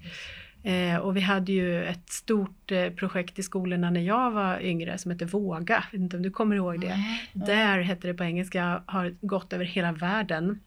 Eh, 0.63 0.97
och 0.97 1.17
vi 1.17 1.21
hade 1.21 1.53
ju 1.53 1.85
ett 1.85 2.11
stort 2.11 2.73
eh, 2.73 2.91
projekt 2.91 3.39
i 3.39 3.43
skolorna 3.43 3.91
när 3.91 4.01
jag 4.01 4.31
var 4.31 4.61
yngre 4.61 4.99
som 4.99 5.11
hette 5.11 5.25
Våga. 5.25 5.85
Jag 5.91 5.99
vet 5.99 6.05
inte 6.05 6.17
om 6.17 6.23
du 6.23 6.31
kommer 6.31 6.57
ihåg 6.57 6.81
det? 6.81 6.87
Mm. 6.87 7.47
Där 7.47 7.81
hette 7.81 8.07
det 8.07 8.15
på 8.15 8.25
engelska, 8.25 8.83
har 8.87 9.15
gått 9.21 9.53
över 9.53 9.65
hela 9.65 9.93
världen. 9.93 10.61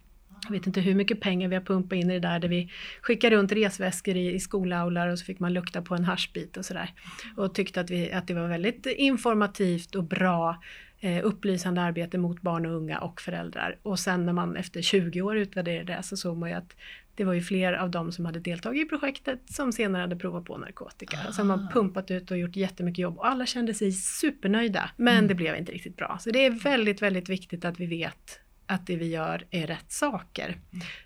Jag 0.45 0.51
vet 0.51 0.67
inte 0.67 0.81
hur 0.81 0.95
mycket 0.95 1.19
pengar 1.19 1.47
vi 1.47 1.55
har 1.55 1.63
pumpat 1.63 1.95
in 1.95 2.11
i 2.11 2.13
det 2.13 2.27
där, 2.27 2.39
där 2.39 2.47
vi 2.47 2.71
skickade 3.01 3.35
runt 3.35 3.51
resväskor 3.51 4.15
i, 4.15 4.33
i 4.33 4.39
skolaular 4.39 5.07
och 5.07 5.19
så 5.19 5.25
fick 5.25 5.39
man 5.39 5.53
lukta 5.53 5.81
på 5.81 5.95
en 5.95 6.05
haschbit 6.05 6.57
och 6.57 6.65
sådär. 6.65 6.93
Och 7.37 7.55
tyckte 7.55 7.81
att, 7.81 7.89
vi, 7.89 8.11
att 8.11 8.27
det 8.27 8.33
var 8.33 8.47
väldigt 8.47 8.85
informativt 8.85 9.95
och 9.95 10.03
bra 10.03 10.61
eh, 10.99 11.25
upplysande 11.25 11.81
arbete 11.81 12.17
mot 12.17 12.41
barn 12.41 12.65
och 12.65 12.75
unga 12.75 12.99
och 12.99 13.21
föräldrar. 13.21 13.77
Och 13.81 13.99
sen 13.99 14.25
när 14.25 14.33
man 14.33 14.55
efter 14.55 14.81
20 14.81 15.21
år 15.21 15.37
utvärderade 15.37 15.93
det 15.93 16.03
så 16.03 16.17
såg 16.17 16.37
man 16.37 16.49
ju 16.49 16.55
att 16.55 16.75
det 17.15 17.23
var 17.23 17.33
ju 17.33 17.41
fler 17.41 17.73
av 17.73 17.91
dem 17.91 18.11
som 18.11 18.25
hade 18.25 18.39
deltagit 18.39 18.85
i 18.85 18.89
projektet 18.89 19.39
som 19.45 19.71
senare 19.71 20.01
hade 20.01 20.15
provat 20.15 20.45
på 20.45 20.57
narkotika. 20.57 21.17
Ah. 21.27 21.31
Så 21.31 21.43
man 21.43 21.67
pumpat 21.73 22.11
ut 22.11 22.31
och 22.31 22.37
gjort 22.37 22.55
jättemycket 22.55 22.97
jobb 22.97 23.17
och 23.17 23.27
alla 23.27 23.45
kände 23.45 23.73
sig 23.73 23.91
supernöjda. 23.91 24.89
Men 24.97 25.17
mm. 25.17 25.27
det 25.27 25.35
blev 25.35 25.55
inte 25.55 25.71
riktigt 25.71 25.97
bra. 25.97 26.17
Så 26.21 26.29
det 26.29 26.45
är 26.45 26.49
väldigt, 26.51 27.01
väldigt 27.01 27.29
viktigt 27.29 27.65
att 27.65 27.79
vi 27.79 27.85
vet 27.85 28.39
att 28.65 28.87
det 28.87 28.95
vi 28.95 29.07
gör 29.07 29.45
är 29.51 29.67
rätt 29.67 29.91
saker. 29.91 30.57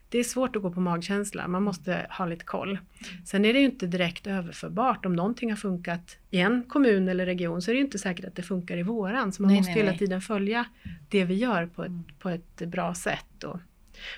Det 0.10 0.20
är 0.20 0.24
svårt 0.24 0.56
att 0.56 0.62
gå 0.62 0.72
på 0.72 0.80
magkänsla, 0.80 1.48
man 1.48 1.63
måste 1.63 2.08
ha 2.10 2.26
lite 2.26 2.46
koll. 2.46 2.80
Sen 3.26 3.46
är 3.46 3.54
det 3.54 3.60
ju 3.60 3.65
inte 3.65 3.88
direkt 3.88 4.28
överförbart. 4.28 5.06
Om 5.06 5.15
någonting 5.15 5.50
har 5.50 5.58
funkat 5.58 6.17
i 6.30 6.39
en 6.39 6.63
kommun 6.63 7.08
eller 7.08 7.26
region 7.26 7.62
så 7.62 7.72
är 7.72 7.74
det 7.74 7.80
ju 7.80 7.86
inte 7.86 8.00
säkert 8.00 8.26
att 8.26 8.36
det 8.36 8.43
funkar 8.43 8.78
i 8.78 8.84
våran. 8.84 9.32
Så 9.32 9.41
man 9.41 9.52
nej, 9.52 9.58
måste 9.58 9.72
nej, 9.72 9.80
hela 9.80 9.91
nej. 9.91 10.00
tiden 10.00 10.22
följa 10.22 10.65
det 11.10 11.26
vi 11.26 11.34
gör 11.34 11.65
på 11.65 11.84
ett, 11.84 11.88
mm. 11.88 12.04
på 12.20 12.30
ett 12.30 12.58
bra 12.58 12.93
sätt. 12.93 13.43
Och, 13.43 13.60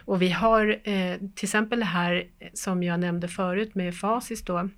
och 0.05 0.21
vi 0.21 0.29
har 0.29 0.79
eh, 0.83 1.17
till 1.17 1.45
exempel 1.45 1.79
det 1.79 1.85
här 1.85 2.27
som 2.53 2.83
jag 2.83 2.99
nämnde 2.99 3.27
förut 3.27 3.75
med 3.75 3.95
Fasis 3.95 4.41
då, 4.41 4.69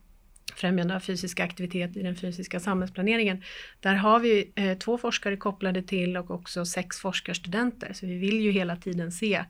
främjande 0.62 0.96
av 0.96 1.00
fysisk 1.00 1.40
aktivitet 1.40 1.98
i 1.98 2.04
den 2.04 2.16
fysiska 2.16 2.60
samhällsplaneringen. 2.60 3.44
Där 3.80 3.96
har 3.96 4.20
vi 4.20 4.52
eh, 4.56 4.78
två 4.78 4.98
forskare 4.98 5.38
kopplade 5.38 5.84
till 5.84 6.18
och 6.18 6.32
också 6.32 6.66
sex 6.66 7.00
forskarstudenter. 7.00 7.94
Så 7.94 8.06
vi 8.06 8.18
vill 8.18 8.42
ju 8.42 8.52
hela 8.52 8.76
tiden 8.76 9.12
se 9.12 9.46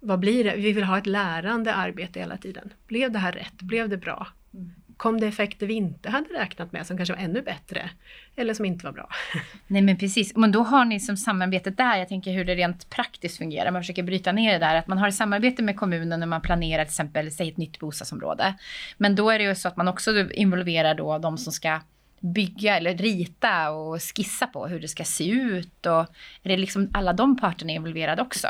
vad 0.00 0.18
blir 0.18 0.44
det? 0.44 0.56
Vi 0.56 0.72
vill 0.72 0.84
ha 0.84 0.98
ett 0.98 1.06
lärande 1.06 1.74
arbete 1.74 2.20
hela 2.20 2.36
tiden. 2.36 2.72
Blev 2.86 3.12
det 3.12 3.18
här 3.18 3.32
rätt? 3.32 3.62
Blev 3.62 3.88
det 3.88 3.96
bra? 3.96 4.26
Mm 4.54 4.70
kom 5.02 5.20
det 5.20 5.26
effekter 5.26 5.66
vi 5.66 5.74
inte 5.74 6.10
hade 6.10 6.28
räknat 6.34 6.72
med 6.72 6.86
som 6.86 6.96
kanske 6.96 7.14
var 7.14 7.22
ännu 7.22 7.42
bättre 7.42 7.90
eller 8.36 8.54
som 8.54 8.64
inte 8.64 8.84
var 8.84 8.92
bra. 8.92 9.08
Nej 9.66 9.82
men 9.82 9.98
precis, 9.98 10.36
men 10.36 10.52
då 10.52 10.62
har 10.62 10.84
ni 10.84 11.00
som 11.00 11.16
samarbetet 11.16 11.76
där, 11.76 11.96
jag 11.96 12.08
tänker 12.08 12.32
hur 12.32 12.44
det 12.44 12.54
rent 12.54 12.90
praktiskt 12.90 13.38
fungerar, 13.38 13.70
man 13.70 13.82
försöker 13.82 14.02
bryta 14.02 14.32
ner 14.32 14.52
det 14.52 14.58
där, 14.58 14.74
att 14.74 14.86
man 14.86 14.98
har 14.98 15.08
ett 15.08 15.14
samarbete 15.14 15.62
med 15.62 15.76
kommunen 15.76 16.20
när 16.20 16.26
man 16.26 16.40
planerar 16.40 16.84
till 16.84 16.90
exempel, 16.90 17.32
säg 17.32 17.48
ett 17.48 17.56
nytt 17.56 17.78
bostadsområde. 17.78 18.54
Men 18.96 19.16
då 19.16 19.30
är 19.30 19.38
det 19.38 19.44
ju 19.44 19.54
så 19.54 19.68
att 19.68 19.76
man 19.76 19.88
också 19.88 20.30
involverar 20.30 20.94
då 20.94 21.18
de 21.18 21.38
som 21.38 21.52
ska 21.52 21.80
bygga 22.20 22.76
eller 22.76 22.96
rita 22.96 23.70
och 23.70 24.02
skissa 24.02 24.46
på 24.46 24.66
hur 24.66 24.80
det 24.80 24.88
ska 24.88 25.04
se 25.04 25.30
ut 25.30 25.86
och 25.86 26.06
är 26.42 26.48
det 26.48 26.56
liksom 26.56 26.90
alla 26.92 27.12
de 27.12 27.36
parterna 27.36 27.72
involverade 27.72 28.22
också? 28.22 28.48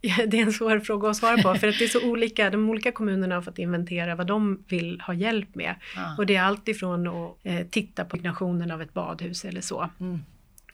det 0.26 0.38
är 0.38 0.42
en 0.42 0.52
svår 0.52 0.78
fråga 0.80 1.10
att 1.10 1.16
svara 1.16 1.36
på 1.42 1.54
för 1.54 1.68
att 1.68 1.78
det 1.78 1.84
är 1.84 1.88
så 1.88 2.10
olika. 2.10 2.50
De 2.50 2.70
olika 2.70 2.92
kommunerna 2.92 3.34
har 3.34 3.42
fått 3.42 3.58
inventera 3.58 4.14
vad 4.14 4.26
de 4.26 4.64
vill 4.68 5.00
ha 5.00 5.14
hjälp 5.14 5.54
med. 5.54 5.74
Ah. 5.96 6.16
Och 6.18 6.26
det 6.26 6.36
är 6.36 6.42
alltifrån 6.42 7.06
att 7.06 7.36
eh, 7.42 7.66
titta 7.66 8.04
på 8.04 8.16
byggnationen 8.16 8.70
av 8.70 8.82
ett 8.82 8.94
badhus 8.94 9.44
eller 9.44 9.60
så. 9.60 9.90
Mm. 10.00 10.20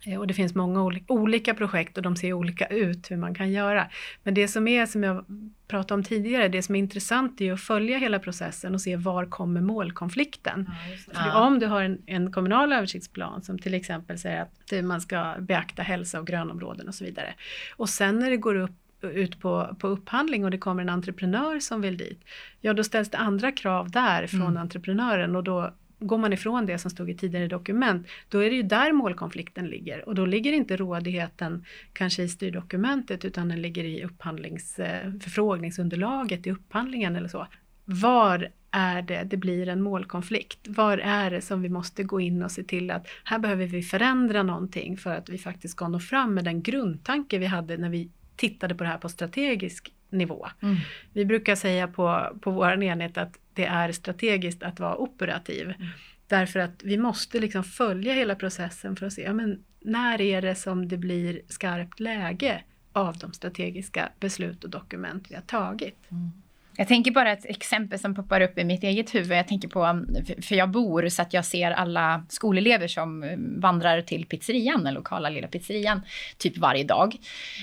Eh, 0.06 0.18
och 0.18 0.26
det 0.26 0.34
finns 0.34 0.54
många 0.54 0.82
olika, 0.82 1.12
olika 1.12 1.54
projekt 1.54 1.96
och 1.96 2.02
de 2.02 2.16
ser 2.16 2.32
olika 2.32 2.66
ut 2.66 3.10
hur 3.10 3.16
man 3.16 3.34
kan 3.34 3.52
göra. 3.52 3.86
Men 4.22 4.34
det 4.34 4.48
som 4.48 4.68
är, 4.68 4.86
som 4.86 5.02
jag 5.02 5.24
pratade 5.68 5.94
om 5.94 6.04
tidigare, 6.04 6.48
det 6.48 6.62
som 6.62 6.74
är 6.74 6.78
intressant 6.78 7.40
är 7.40 7.52
att 7.52 7.60
följa 7.60 7.98
hela 7.98 8.18
processen 8.18 8.74
och 8.74 8.80
se 8.80 8.96
var 8.96 9.26
kommer 9.26 9.60
målkonflikten. 9.60 10.70
Ja, 11.12 11.22
För 11.22 11.40
om 11.40 11.58
du 11.58 11.66
har 11.66 11.82
en, 11.82 12.02
en, 12.06 12.32
kommunal 12.32 12.72
översiktsplan 12.72 13.42
som 13.42 13.58
till 13.58 13.74
exempel 13.74 14.18
säger 14.18 14.42
att 14.42 14.84
man 14.84 15.00
ska 15.00 15.34
beakta 15.38 15.82
hälsa 15.82 16.20
och 16.20 16.26
grönområden 16.26 16.88
och 16.88 16.94
så 16.94 17.04
vidare. 17.04 17.34
Och 17.76 17.88
sen 17.88 18.18
när 18.18 18.30
det 18.30 18.36
går 18.36 18.54
upp 18.54 18.83
ut 19.10 19.40
på, 19.40 19.76
på 19.78 19.88
upphandling 19.88 20.44
och 20.44 20.50
det 20.50 20.58
kommer 20.58 20.82
en 20.82 20.88
entreprenör 20.88 21.60
som 21.60 21.80
vill 21.80 21.96
dit, 21.96 22.24
ja 22.60 22.72
då 22.72 22.84
ställs 22.84 23.10
det 23.10 23.18
andra 23.18 23.52
krav 23.52 23.90
där 23.90 24.26
från 24.26 24.40
mm. 24.40 24.56
entreprenören 24.56 25.36
och 25.36 25.44
då 25.44 25.70
går 25.98 26.18
man 26.18 26.32
ifrån 26.32 26.66
det 26.66 26.78
som 26.78 26.90
stod 26.90 27.10
i 27.10 27.14
tidigare 27.14 27.46
dokument, 27.46 28.06
då 28.28 28.38
är 28.38 28.50
det 28.50 28.56
ju 28.56 28.62
där 28.62 28.92
målkonflikten 28.92 29.66
ligger 29.66 30.08
och 30.08 30.14
då 30.14 30.26
ligger 30.26 30.52
inte 30.52 30.76
rådigheten 30.76 31.64
kanske 31.92 32.22
i 32.22 32.28
styrdokumentet 32.28 33.24
utan 33.24 33.48
den 33.48 33.62
ligger 33.62 33.84
i 33.84 34.04
upphandlings, 34.04 34.78
eh, 34.78 35.08
i 36.44 36.50
upphandlingen 36.50 37.16
eller 37.16 37.28
så. 37.28 37.46
Var 37.84 38.48
är 38.70 39.02
det 39.02 39.24
det 39.24 39.36
blir 39.36 39.68
en 39.68 39.82
målkonflikt? 39.82 40.68
Var 40.68 40.98
är 40.98 41.30
det 41.30 41.40
som 41.40 41.62
vi 41.62 41.68
måste 41.68 42.02
gå 42.02 42.20
in 42.20 42.42
och 42.42 42.50
se 42.50 42.64
till 42.64 42.90
att 42.90 43.06
här 43.24 43.38
behöver 43.38 43.66
vi 43.66 43.82
förändra 43.82 44.42
någonting 44.42 44.96
för 44.96 45.14
att 45.14 45.28
vi 45.28 45.38
faktiskt 45.38 45.72
ska 45.72 45.88
nå 45.88 46.00
fram 46.00 46.34
med 46.34 46.44
den 46.44 46.62
grundtanke 46.62 47.38
vi 47.38 47.46
hade 47.46 47.76
när 47.76 47.90
vi 47.90 48.10
tittade 48.36 48.74
på 48.74 48.84
det 48.84 48.90
här 48.90 48.98
på 48.98 49.08
strategisk 49.08 49.92
nivå. 50.10 50.48
Mm. 50.62 50.76
Vi 51.12 51.24
brukar 51.24 51.54
säga 51.54 51.88
på, 51.88 52.36
på 52.40 52.50
vår 52.50 52.82
enhet 52.82 53.18
att 53.18 53.38
det 53.54 53.64
är 53.64 53.92
strategiskt 53.92 54.62
att 54.62 54.80
vara 54.80 54.96
operativ. 54.96 55.66
Mm. 55.66 55.88
Därför 56.26 56.60
att 56.60 56.82
vi 56.82 56.98
måste 56.98 57.40
liksom 57.40 57.64
följa 57.64 58.12
hela 58.12 58.34
processen 58.34 58.96
för 58.96 59.06
att 59.06 59.12
se, 59.12 59.22
ja, 59.22 59.32
men 59.32 59.64
när 59.80 60.20
är 60.20 60.42
det 60.42 60.54
som 60.54 60.88
det 60.88 60.96
blir 60.96 61.40
skarpt 61.48 62.00
läge 62.00 62.62
av 62.92 63.18
de 63.18 63.32
strategiska 63.32 64.08
beslut 64.20 64.64
och 64.64 64.70
dokument 64.70 65.26
vi 65.30 65.34
har 65.34 65.42
tagit. 65.42 66.10
Mm. 66.10 66.30
Jag 66.76 66.88
tänker 66.88 67.10
bara 67.10 67.32
ett 67.32 67.44
exempel 67.44 67.98
som 67.98 68.14
poppar 68.14 68.40
upp 68.40 68.58
i 68.58 68.64
mitt 68.64 68.82
eget 68.82 69.14
huvud. 69.14 69.38
Jag 69.38 69.48
tänker 69.48 69.68
på, 69.68 69.84
um, 69.84 70.16
för 70.42 70.54
jag 70.54 70.70
bor 70.70 71.08
så 71.08 71.22
att 71.22 71.32
jag 71.32 71.44
ser 71.44 71.70
alla 71.70 72.26
skolelever 72.28 72.88
som 72.88 73.22
um, 73.22 73.60
vandrar 73.60 74.00
till 74.00 74.26
pizzerian, 74.26 74.84
den 74.84 74.94
lokala 74.94 75.28
lilla 75.28 75.48
pizzerian, 75.48 76.02
typ 76.38 76.58
varje 76.58 76.84
dag. 76.84 77.16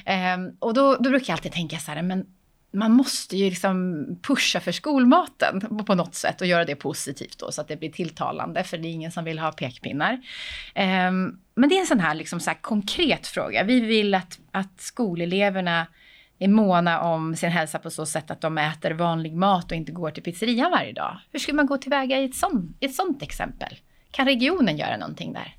Ehm, 0.05 0.51
och 0.59 0.73
då, 0.73 0.95
då 0.95 1.09
brukar 1.09 1.25
jag 1.27 1.35
alltid 1.35 1.51
tänka 1.51 1.77
så 1.77 1.91
här, 1.91 2.01
men 2.01 2.25
man 2.73 2.91
måste 2.91 3.37
ju 3.37 3.49
liksom 3.49 4.05
pusha 4.21 4.59
för 4.59 4.71
skolmaten 4.71 5.85
på 5.85 5.95
något 5.95 6.15
sätt 6.15 6.41
och 6.41 6.47
göra 6.47 6.65
det 6.65 6.75
positivt 6.75 7.39
då 7.39 7.51
så 7.51 7.61
att 7.61 7.67
det 7.67 7.77
blir 7.77 7.91
tilltalande 7.91 8.63
för 8.63 8.77
det 8.77 8.87
är 8.87 8.91
ingen 8.91 9.11
som 9.11 9.23
vill 9.23 9.39
ha 9.39 9.51
pekpinnar. 9.51 10.21
Ehm, 10.73 11.39
men 11.55 11.69
det 11.69 11.75
är 11.75 11.79
en 11.79 11.87
sån 11.87 11.99
här, 11.99 12.15
liksom 12.15 12.39
så 12.39 12.49
här 12.49 12.57
konkret 12.61 13.27
fråga. 13.27 13.63
Vi 13.63 13.79
vill 13.79 14.15
att, 14.15 14.39
att 14.51 14.81
skoleleverna 14.81 15.87
är 16.41 16.47
måna 16.47 17.01
om 17.01 17.35
sin 17.35 17.49
hälsa 17.49 17.79
på 17.79 17.89
så 17.89 18.05
sätt 18.05 18.31
att 18.31 18.41
de 18.41 18.57
äter 18.57 18.91
vanlig 18.91 19.33
mat 19.33 19.71
och 19.71 19.77
inte 19.77 19.91
går 19.91 20.11
till 20.11 20.23
pizzerian 20.23 20.71
varje 20.71 20.93
dag. 20.93 21.17
Hur 21.31 21.39
skulle 21.39 21.55
man 21.55 21.65
gå 21.65 21.77
tillväga 21.77 22.19
i 22.19 22.25
ett, 22.25 22.35
sånt, 22.35 22.77
ett 22.79 22.95
sånt 22.95 23.23
exempel? 23.23 23.77
Kan 24.11 24.25
regionen 24.25 24.77
göra 24.77 24.97
någonting 24.97 25.33
där? 25.33 25.55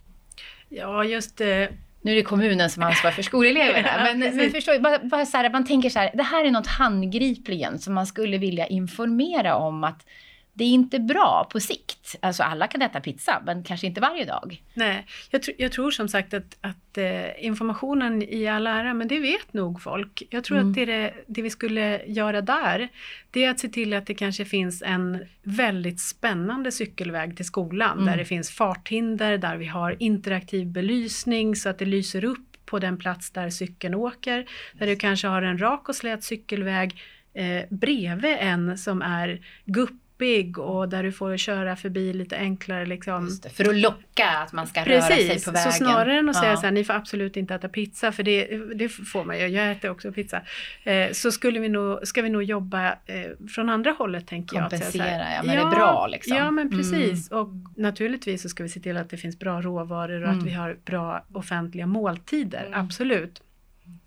Ja, 0.69 1.05
just 1.05 1.37
det. 1.37 1.73
Nu 2.01 2.13
är 2.13 2.17
det 2.17 2.23
kommunen 2.23 2.71
som 2.71 2.83
ansvarar 2.83 3.13
för 3.13 3.23
skoleleverna. 3.23 3.89
men, 4.15 4.37
men 4.37 4.51
förstår, 4.51 4.79
bara, 4.79 4.99
bara 4.99 5.27
så 5.27 5.37
här, 5.37 5.51
man 5.51 5.67
tänker 5.67 5.91
så 5.91 5.99
här, 5.99 6.11
det 6.15 6.23
här 6.23 6.45
är 6.45 6.51
något 6.51 6.67
handgripligen 6.67 7.79
som 7.79 7.95
man 7.95 8.07
skulle 8.07 8.39
vilja 8.39 8.67
informera 8.67 9.57
om 9.57 9.85
att 9.85 10.07
det 10.55 10.65
är 10.65 10.69
inte 10.69 10.99
bra 10.99 11.49
på 11.53 11.61
sikt. 11.61 12.17
Alltså 12.21 12.43
alla 12.43 12.67
kan 12.67 12.83
äta 12.83 13.01
pizza, 13.01 13.43
men 13.47 13.65
kanske 13.65 13.87
inte 13.87 14.01
varje 14.01 14.25
dag. 14.25 14.63
Nej, 14.75 15.07
jag, 15.31 15.43
tr 15.43 15.51
jag 15.59 15.73
tror 15.73 15.91
som 15.91 16.09
sagt 16.09 16.35
att, 16.35 16.59
att 16.61 16.99
eh, 16.99 17.45
informationen 17.45 18.23
i 18.23 18.49
all 18.49 18.67
ära, 18.67 18.95
men 18.95 19.09
det 19.09 19.19
vet 19.19 19.53
nog 19.53 19.83
folk. 19.83 20.23
Jag 20.31 20.45
tror 20.45 20.59
mm. 20.59 20.71
att 20.71 20.75
det, 20.75 20.85
det, 20.85 21.15
det, 21.27 21.43
vi 21.43 21.51
skulle 21.51 22.05
göra 22.07 22.41
där, 22.41 22.89
det 23.31 23.45
är 23.45 23.51
att 23.51 23.61
se 23.61 23.69
till 23.69 23.95
att 23.95 24.07
det 24.07 24.15
kanske 24.15 24.45
finns 24.45 24.83
en 24.83 25.25
väldigt 25.43 26.01
spännande 26.01 26.73
cykelväg 26.73 27.37
till 27.37 27.47
skolan, 27.47 27.93
mm. 27.93 28.07
där 28.07 28.17
det 28.17 28.25
finns 28.25 28.51
farthinder, 28.51 29.39
där 29.39 29.57
vi 29.57 29.67
har 29.67 29.97
interaktiv 29.99 30.67
belysning 30.67 31.57
så 31.57 31.69
att 31.69 31.79
det 31.79 31.85
lyser 31.85 32.25
upp 32.25 32.67
på 32.67 32.79
den 32.79 32.99
plats 32.99 33.31
där 33.31 33.51
cykeln 33.51 33.95
åker, 33.95 34.47
där 34.73 34.87
du 34.87 34.97
kanske 34.97 35.27
har 35.29 35.43
en 35.43 35.59
rak 35.59 35.89
och 35.89 35.97
slät 35.97 36.25
cykelväg 36.25 37.01
eh, 37.35 37.65
bredvid 37.71 38.37
en 38.39 38.79
som 38.79 39.03
är 39.03 39.41
gupp 39.65 40.02
guppig 40.23 40.59
och 40.59 40.89
där 40.89 41.03
du 41.03 41.13
får 41.13 41.37
köra 41.37 41.77
förbi 41.77 42.13
lite 42.13 42.37
enklare. 42.37 42.87
Liksom. 42.87 43.29
Det, 43.43 43.49
för 43.49 43.69
att 43.69 43.77
locka 43.77 44.29
att 44.29 44.53
man 44.53 44.67
ska 44.67 44.83
Precis, 44.83 45.11
röra 45.11 45.39
sig 45.39 45.45
på 45.45 45.51
vägen. 45.51 45.73
så 45.73 45.79
snarare 45.79 46.19
än 46.19 46.29
att 46.29 46.37
ja. 46.37 46.43
säga 46.43 46.57
så 46.57 46.63
här, 46.63 46.71
ni 46.71 46.85
får 46.85 46.95
absolut 46.95 47.37
inte 47.37 47.55
äta 47.55 47.69
pizza, 47.69 48.13
för 48.13 48.23
det, 48.23 48.59
det 48.75 48.89
får 48.89 49.25
man 49.25 49.39
ju, 49.39 49.47
jag 49.47 49.71
äter 49.73 49.91
också 49.91 50.13
pizza. 50.13 50.43
Eh, 50.85 51.13
så 51.13 51.33
skulle 51.33 51.61
vi 51.61 51.69
nog, 51.69 52.07
ska 52.07 52.23
vi 52.23 52.29
nog 52.29 52.43
jobba 52.43 52.89
eh, 52.89 53.49
från 53.55 53.69
andra 53.69 53.91
hållet 53.99 54.27
tänker 54.27 54.61
Kompensera, 54.61 54.85
jag. 54.85 54.93
Kompensera, 54.93 55.35
ja 55.35 55.43
men 55.43 55.55
ja, 55.55 55.65
det 55.65 55.71
är 55.71 55.77
bra 55.77 56.07
liksom. 56.07 56.37
Ja 56.37 56.51
men 56.51 56.71
precis. 56.71 57.31
Mm. 57.31 57.43
Och 57.43 57.49
naturligtvis 57.77 58.43
så 58.43 58.49
ska 58.49 58.63
vi 58.63 58.69
se 58.69 58.81
till 58.81 58.97
att 58.97 59.11
det 59.11 59.17
finns 59.17 59.39
bra 59.39 59.63
råvaror 59.63 60.23
och 60.23 60.29
mm. 60.29 60.39
att 60.39 60.47
vi 60.47 60.53
har 60.53 60.77
bra 60.85 61.25
offentliga 61.33 61.87
måltider, 61.87 62.65
mm. 62.67 62.81
absolut. 62.81 63.43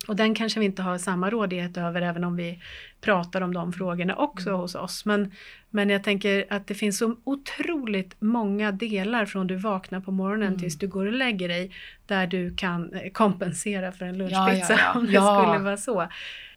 Och 0.08 0.16
den 0.16 0.36
kanske 0.36 0.60
vi 0.60 0.66
inte 0.66 0.82
har 0.82 0.98
samma 0.98 1.30
rådighet 1.30 1.78
över 1.78 2.02
även 2.02 2.24
om 2.24 2.36
vi 2.36 2.60
pratar 3.02 3.42
om 3.42 3.54
de 3.54 3.74
frågorna 3.74 4.16
också 4.16 4.50
mm. 4.50 4.62
hos 4.62 4.76
oss. 4.76 5.06
Men, 5.06 5.32
men 5.70 5.90
jag 5.90 6.04
tänker 6.04 6.46
att 6.50 6.68
det 6.68 6.74
finns 6.74 6.98
så 6.98 7.16
otroligt 7.24 8.16
många 8.20 8.72
delar 8.72 9.26
från 9.26 9.48
du 9.48 9.56
vaknar 9.56 10.00
på 10.00 10.12
morgonen 10.12 10.48
mm. 10.48 10.60
tills 10.60 10.78
du 10.78 10.88
går 10.88 11.06
och 11.06 11.14
lägger 11.14 11.48
dig 11.48 11.72
där 12.06 12.28
du 12.28 12.56
kan 12.56 12.94
eh, 12.94 13.12
kompensera 13.12 13.92
för 13.92 14.06
en 14.06 14.18
lunchpizza 14.18 14.74
ja, 14.74 14.80
ja, 14.80 14.92
ja. 14.94 15.00
om 15.00 15.06
det 15.06 15.12
skulle 15.12 15.64
vara 15.64 15.78
så 15.78 16.08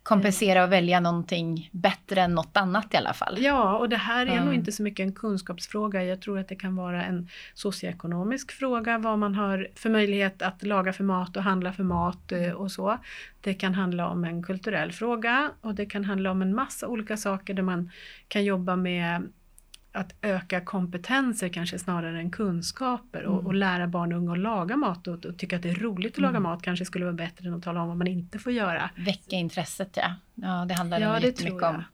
kompensera 0.09 0.65
och 0.65 0.73
välja 0.73 1.01
någonting 1.01 1.71
bättre 1.73 2.21
än 2.21 2.35
något 2.35 2.57
annat 2.57 2.95
i 2.95 2.97
alla 2.97 3.13
fall. 3.13 3.37
Ja, 3.39 3.79
och 3.79 3.89
det 3.89 3.97
här 3.97 4.27
är 4.27 4.33
mm. 4.33 4.45
nog 4.45 4.55
inte 4.55 4.73
så 4.73 4.83
mycket 4.83 5.05
en 5.05 5.13
kunskapsfråga. 5.13 6.05
Jag 6.05 6.21
tror 6.21 6.39
att 6.39 6.49
det 6.49 6.57
kan 6.57 6.77
vara 6.77 7.05
en 7.05 7.29
socioekonomisk 7.55 8.53
fråga, 8.53 8.99
vad 8.99 9.19
man 9.19 9.35
har 9.35 9.69
för 9.75 9.91
möjlighet 9.91 10.43
att 10.43 10.63
laga 10.63 10.93
för 10.93 11.05
mat 11.05 11.37
och 11.37 11.43
handla 11.43 11.73
för 11.73 11.85
mat 11.85 12.33
eh, 12.33 12.51
och 12.51 12.73
så. 12.73 12.99
Det 13.41 13.55
kan 13.55 13.75
handla 13.75 14.09
om 14.09 14.25
en 14.25 14.43
kulturell 14.43 14.93
fråga 14.93 15.51
och 15.61 15.75
det 15.75 15.87
kan 15.87 16.05
handla 16.05 16.31
om 16.31 16.43
en 16.43 16.55
massa 16.55 16.87
olika 16.87 17.17
saker 17.17 17.55
där 17.55 17.63
man 17.63 17.91
kan 18.29 18.45
jobba 18.45 18.77
med 18.77 19.33
att 19.93 20.15
öka 20.23 20.61
kompetenser 20.61 21.49
kanske 21.49 21.79
snarare 21.79 22.19
än 22.21 22.31
kunskaper 22.31 23.23
och, 23.23 23.35
mm. 23.35 23.47
och 23.47 23.55
lära 23.55 23.87
barn 23.87 24.13
och 24.13 24.19
unga 24.19 24.33
att 24.33 24.39
laga 24.39 24.77
mat 24.77 25.07
och, 25.07 25.25
och 25.25 25.39
tycka 25.39 25.57
att 25.57 25.63
det 25.63 25.71
är 25.71 25.75
roligt 25.75 26.13
att 26.13 26.19
mm. 26.19 26.33
laga 26.33 26.41
mat 26.41 26.63
kanske 26.63 26.85
skulle 26.85 27.05
vara 27.05 27.15
bättre 27.15 27.49
än 27.49 27.55
att 27.55 27.63
tala 27.63 27.83
om 27.83 27.89
vad 27.89 27.97
man 27.97 28.07
inte 28.07 28.39
får 28.39 28.53
göra. 28.53 28.91
Väcka 28.97 29.37
intresset 29.37 29.97
ja. 29.97 30.15
Ja 30.35 30.65
det 30.69 30.75
handlar 30.75 31.01
ja, 31.01 31.21
det 31.21 31.27
jättemycket 31.27 31.63
om. 31.63 31.85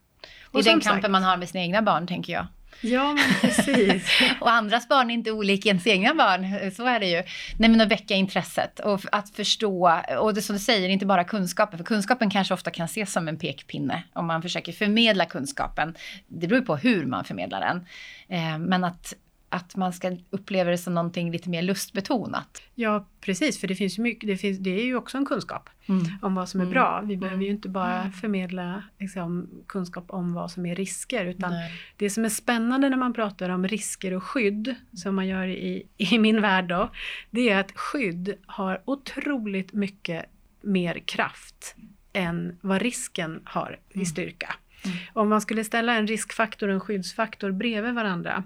Det 0.52 0.58
är 0.58 0.62
den 0.62 0.80
kampen 0.80 1.02
sagt, 1.02 1.10
man 1.10 1.22
har 1.22 1.36
med 1.36 1.48
sina 1.48 1.64
egna 1.64 1.82
barn 1.82 2.06
tänker 2.06 2.32
jag. 2.32 2.46
Ja, 2.80 3.14
men 3.14 3.34
precis. 3.40 4.08
och 4.40 4.50
andras 4.50 4.88
barn 4.88 5.10
är 5.10 5.14
inte 5.14 5.32
olika 5.32 5.68
ens 5.68 5.86
egna 5.86 6.14
barn, 6.14 6.70
så 6.70 6.86
är 6.86 7.00
det 7.00 7.06
ju. 7.06 7.22
Nej, 7.58 7.70
men 7.70 7.80
att 7.80 7.88
väcka 7.88 8.14
intresset 8.14 8.80
och 8.80 9.00
att 9.12 9.30
förstå, 9.30 10.00
och 10.18 10.34
det 10.34 10.42
som 10.42 10.56
du 10.56 10.60
säger, 10.60 10.88
inte 10.88 11.06
bara 11.06 11.24
kunskapen, 11.24 11.78
för 11.78 11.84
kunskapen 11.84 12.30
kanske 12.30 12.54
ofta 12.54 12.70
kan 12.70 12.84
ses 12.84 13.12
som 13.12 13.28
en 13.28 13.38
pekpinne 13.38 14.02
om 14.12 14.26
man 14.26 14.42
försöker 14.42 14.72
förmedla 14.72 15.26
kunskapen. 15.26 15.94
Det 16.26 16.46
beror 16.46 16.60
på 16.60 16.76
hur 16.76 17.06
man 17.06 17.24
förmedlar 17.24 17.60
den. 17.60 17.86
Eh, 18.28 18.58
men 18.58 18.84
att 18.84 19.14
att 19.54 19.76
man 19.76 19.92
ska 19.92 20.16
uppleva 20.30 20.70
det 20.70 20.78
som 20.78 20.94
någonting 20.94 21.30
lite 21.30 21.48
mer 21.48 21.62
lustbetonat. 21.62 22.62
Ja 22.74 23.06
precis, 23.20 23.60
för 23.60 23.68
det 23.68 23.74
finns 23.74 23.98
ju 23.98 24.02
mycket, 24.02 24.26
det, 24.26 24.36
finns, 24.36 24.58
det 24.58 24.80
är 24.80 24.84
ju 24.84 24.96
också 24.96 25.18
en 25.18 25.26
kunskap 25.26 25.70
mm. 25.86 26.04
om 26.22 26.34
vad 26.34 26.48
som 26.48 26.60
är 26.60 26.64
mm. 26.64 26.72
bra. 26.72 27.02
Vi 27.04 27.16
behöver 27.16 27.42
ju 27.42 27.48
mm. 27.48 27.56
inte 27.56 27.68
bara 27.68 28.00
mm. 28.00 28.12
förmedla 28.12 28.82
liksom, 28.98 29.50
kunskap 29.66 30.04
om 30.08 30.34
vad 30.34 30.50
som 30.50 30.66
är 30.66 30.74
risker 30.74 31.24
utan 31.24 31.50
Nej. 31.50 31.72
det 31.96 32.10
som 32.10 32.24
är 32.24 32.28
spännande 32.28 32.88
när 32.88 32.96
man 32.96 33.12
pratar 33.12 33.48
om 33.48 33.68
risker 33.68 34.14
och 34.14 34.22
skydd, 34.22 34.74
som 34.92 35.14
man 35.14 35.26
gör 35.26 35.46
i, 35.46 35.86
i 35.96 36.18
min 36.18 36.40
värld 36.40 36.68
då, 36.68 36.90
det 37.30 37.50
är 37.50 37.60
att 37.60 37.72
skydd 37.72 38.34
har 38.46 38.82
otroligt 38.84 39.72
mycket 39.72 40.24
mer 40.60 40.98
kraft 40.98 41.76
än 42.12 42.58
vad 42.60 42.82
risken 42.82 43.40
har 43.44 43.78
i 43.90 44.06
styrka. 44.06 44.54
Mm. 44.84 44.96
Om 45.12 45.28
man 45.28 45.40
skulle 45.40 45.64
ställa 45.64 45.94
en 45.94 46.06
riskfaktor 46.06 46.68
och 46.68 46.74
en 46.74 46.80
skyddsfaktor 46.80 47.50
bredvid 47.50 47.94
varandra 47.94 48.44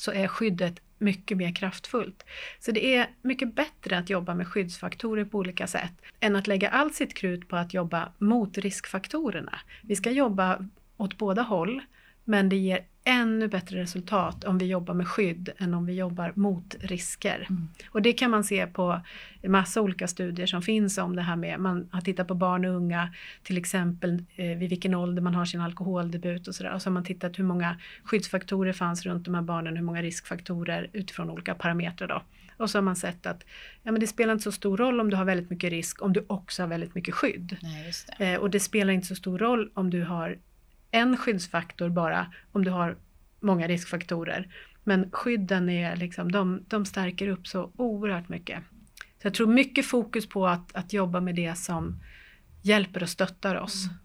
så 0.00 0.12
är 0.12 0.28
skyddet 0.28 0.80
mycket 0.98 1.36
mer 1.36 1.54
kraftfullt. 1.54 2.24
Så 2.58 2.72
det 2.72 2.96
är 2.96 3.10
mycket 3.22 3.54
bättre 3.54 3.98
att 3.98 4.10
jobba 4.10 4.34
med 4.34 4.48
skyddsfaktorer 4.48 5.24
på 5.24 5.38
olika 5.38 5.66
sätt 5.66 5.92
än 6.20 6.36
att 6.36 6.46
lägga 6.46 6.68
allt 6.68 6.94
sitt 6.94 7.14
krut 7.14 7.48
på 7.48 7.56
att 7.56 7.74
jobba 7.74 8.12
mot 8.18 8.58
riskfaktorerna. 8.58 9.60
Vi 9.82 9.96
ska 9.96 10.10
jobba 10.10 10.66
åt 10.96 11.18
båda 11.18 11.42
håll 11.42 11.82
men 12.30 12.48
det 12.48 12.56
ger 12.56 12.80
ännu 13.04 13.48
bättre 13.48 13.80
resultat 13.80 14.44
om 14.44 14.58
vi 14.58 14.66
jobbar 14.66 14.94
med 14.94 15.08
skydd 15.08 15.48
än 15.58 15.74
om 15.74 15.86
vi 15.86 15.92
jobbar 15.92 16.32
mot 16.36 16.76
risker. 16.80 17.46
Mm. 17.50 17.68
Och 17.90 18.02
det 18.02 18.12
kan 18.12 18.30
man 18.30 18.44
se 18.44 18.66
på 18.66 19.00
massa 19.42 19.80
olika 19.80 20.08
studier 20.08 20.46
som 20.46 20.62
finns 20.62 20.98
om 20.98 21.16
det 21.16 21.22
här 21.22 21.36
med, 21.36 21.60
man 21.60 21.88
har 21.92 22.00
tittat 22.00 22.28
på 22.28 22.34
barn 22.34 22.64
och 22.64 22.74
unga, 22.74 23.14
till 23.42 23.58
exempel 23.58 24.24
eh, 24.36 24.58
vid 24.58 24.70
vilken 24.70 24.94
ålder 24.94 25.22
man 25.22 25.34
har 25.34 25.44
sin 25.44 25.60
alkoholdebut 25.60 26.48
och 26.48 26.54
sådär. 26.54 26.74
Och 26.74 26.82
så 26.82 26.88
har 26.88 26.92
man 26.92 27.04
tittat 27.04 27.38
hur 27.38 27.44
många 27.44 27.76
skyddsfaktorer 28.04 28.72
fanns 28.72 29.06
runt 29.06 29.24
de 29.24 29.34
här 29.34 29.42
barnen, 29.42 29.76
hur 29.76 29.84
många 29.84 30.02
riskfaktorer 30.02 30.90
utifrån 30.92 31.30
olika 31.30 31.54
parametrar 31.54 32.08
då. 32.08 32.22
Och 32.56 32.70
så 32.70 32.78
har 32.78 32.82
man 32.82 32.96
sett 32.96 33.26
att 33.26 33.44
ja, 33.82 33.92
men 33.92 34.00
det 34.00 34.06
spelar 34.06 34.32
inte 34.32 34.44
så 34.44 34.52
stor 34.52 34.76
roll 34.76 35.00
om 35.00 35.10
du 35.10 35.16
har 35.16 35.24
väldigt 35.24 35.50
mycket 35.50 35.70
risk 35.70 36.02
om 36.02 36.12
du 36.12 36.24
också 36.26 36.62
har 36.62 36.68
väldigt 36.68 36.94
mycket 36.94 37.14
skydd. 37.14 37.56
Nej, 37.62 37.92
det. 38.18 38.32
Eh, 38.32 38.40
och 38.40 38.50
det 38.50 38.60
spelar 38.60 38.92
inte 38.92 39.06
så 39.06 39.14
stor 39.14 39.38
roll 39.38 39.70
om 39.74 39.90
du 39.90 40.04
har 40.04 40.38
en 40.90 41.16
skyddsfaktor 41.16 41.88
bara 41.88 42.32
om 42.52 42.64
du 42.64 42.70
har 42.70 42.96
många 43.40 43.68
riskfaktorer. 43.68 44.54
Men 44.84 45.10
skydden 45.10 45.68
är 45.68 45.96
liksom, 45.96 46.32
de, 46.32 46.64
de 46.68 46.86
stärker 46.86 47.28
upp 47.28 47.46
så 47.46 47.72
oerhört 47.76 48.28
mycket. 48.28 48.62
Så 48.96 49.26
jag 49.26 49.34
tror 49.34 49.46
mycket 49.46 49.86
fokus 49.86 50.28
på 50.28 50.46
att, 50.46 50.76
att 50.76 50.92
jobba 50.92 51.20
med 51.20 51.34
det 51.34 51.58
som 51.58 52.00
hjälper 52.62 53.02
och 53.02 53.08
stöttar 53.08 53.54
oss. 53.54 53.86
Mm. 53.86 53.98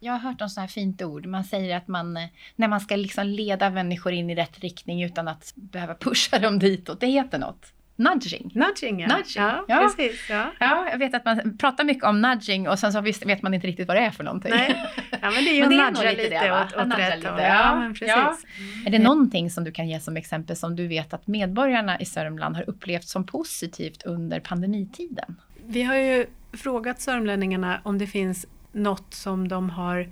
Jag 0.00 0.12
har 0.12 0.18
hört 0.18 0.40
om 0.40 0.48
sådana 0.48 0.66
här 0.66 0.72
fint 0.72 1.02
ord. 1.02 1.26
Man 1.26 1.44
säger 1.44 1.76
att 1.76 1.88
man, 1.88 2.18
när 2.56 2.68
man 2.68 2.80
ska 2.80 2.96
liksom 2.96 3.26
leda 3.26 3.70
människor 3.70 4.12
in 4.12 4.30
i 4.30 4.34
rätt 4.34 4.58
riktning 4.58 5.02
utan 5.02 5.28
att 5.28 5.52
behöva 5.56 5.94
pusha 5.94 6.38
dem 6.38 6.58
ditåt. 6.58 7.00
Det 7.00 7.06
heter 7.06 7.38
något. 7.38 7.72
Nudging. 7.98 8.50
Nudging, 8.54 9.00
ja. 9.00 9.08
Nudging. 9.08 9.44
Ja, 9.44 9.64
ja. 9.68 9.76
Precis, 9.96 10.30
ja. 10.30 10.52
ja, 10.58 10.88
jag 10.90 10.98
vet 10.98 11.14
att 11.14 11.24
man 11.24 11.58
pratar 11.58 11.84
mycket 11.84 12.04
om 12.04 12.20
nudging 12.20 12.68
och 12.68 12.78
sen 12.78 12.92
så 12.92 13.00
vet 13.00 13.42
man 13.42 13.54
inte 13.54 13.66
riktigt 13.66 13.88
vad 13.88 13.96
det 13.96 14.00
är 14.00 14.10
för 14.10 14.24
någonting. 14.24 14.50
Nej. 14.50 14.84
Ja, 15.10 15.30
men 15.30 15.44
det 15.44 15.50
är 15.50 15.54
ju 15.54 15.62
att 15.62 15.70
nudga 15.70 16.10
lite, 16.10 16.22
lite 16.22 16.52
åt, 16.52 16.86
åt 16.86 16.98
rätt 16.98 17.24
håll. 17.24 17.40
Ja, 17.40 17.74
men 17.74 17.94
precis. 17.94 18.08
Ja. 18.08 18.36
Mm. 18.58 18.86
Är 18.86 18.90
det 18.90 18.98
någonting 18.98 19.50
som 19.50 19.64
du 19.64 19.72
kan 19.72 19.88
ge 19.88 20.00
som 20.00 20.16
exempel 20.16 20.56
som 20.56 20.76
du 20.76 20.86
vet 20.86 21.14
att 21.14 21.26
medborgarna 21.26 22.00
i 22.00 22.04
Sörmland 22.04 22.56
har 22.56 22.70
upplevt 22.70 23.08
som 23.08 23.26
positivt 23.26 24.02
under 24.02 24.40
pandemitiden? 24.40 25.36
Vi 25.66 25.82
har 25.82 25.96
ju 25.96 26.26
frågat 26.52 27.00
sörmlänningarna 27.00 27.80
om 27.82 27.98
det 27.98 28.06
finns 28.06 28.46
något 28.72 29.14
som 29.14 29.48
de 29.48 29.70
har 29.70 30.08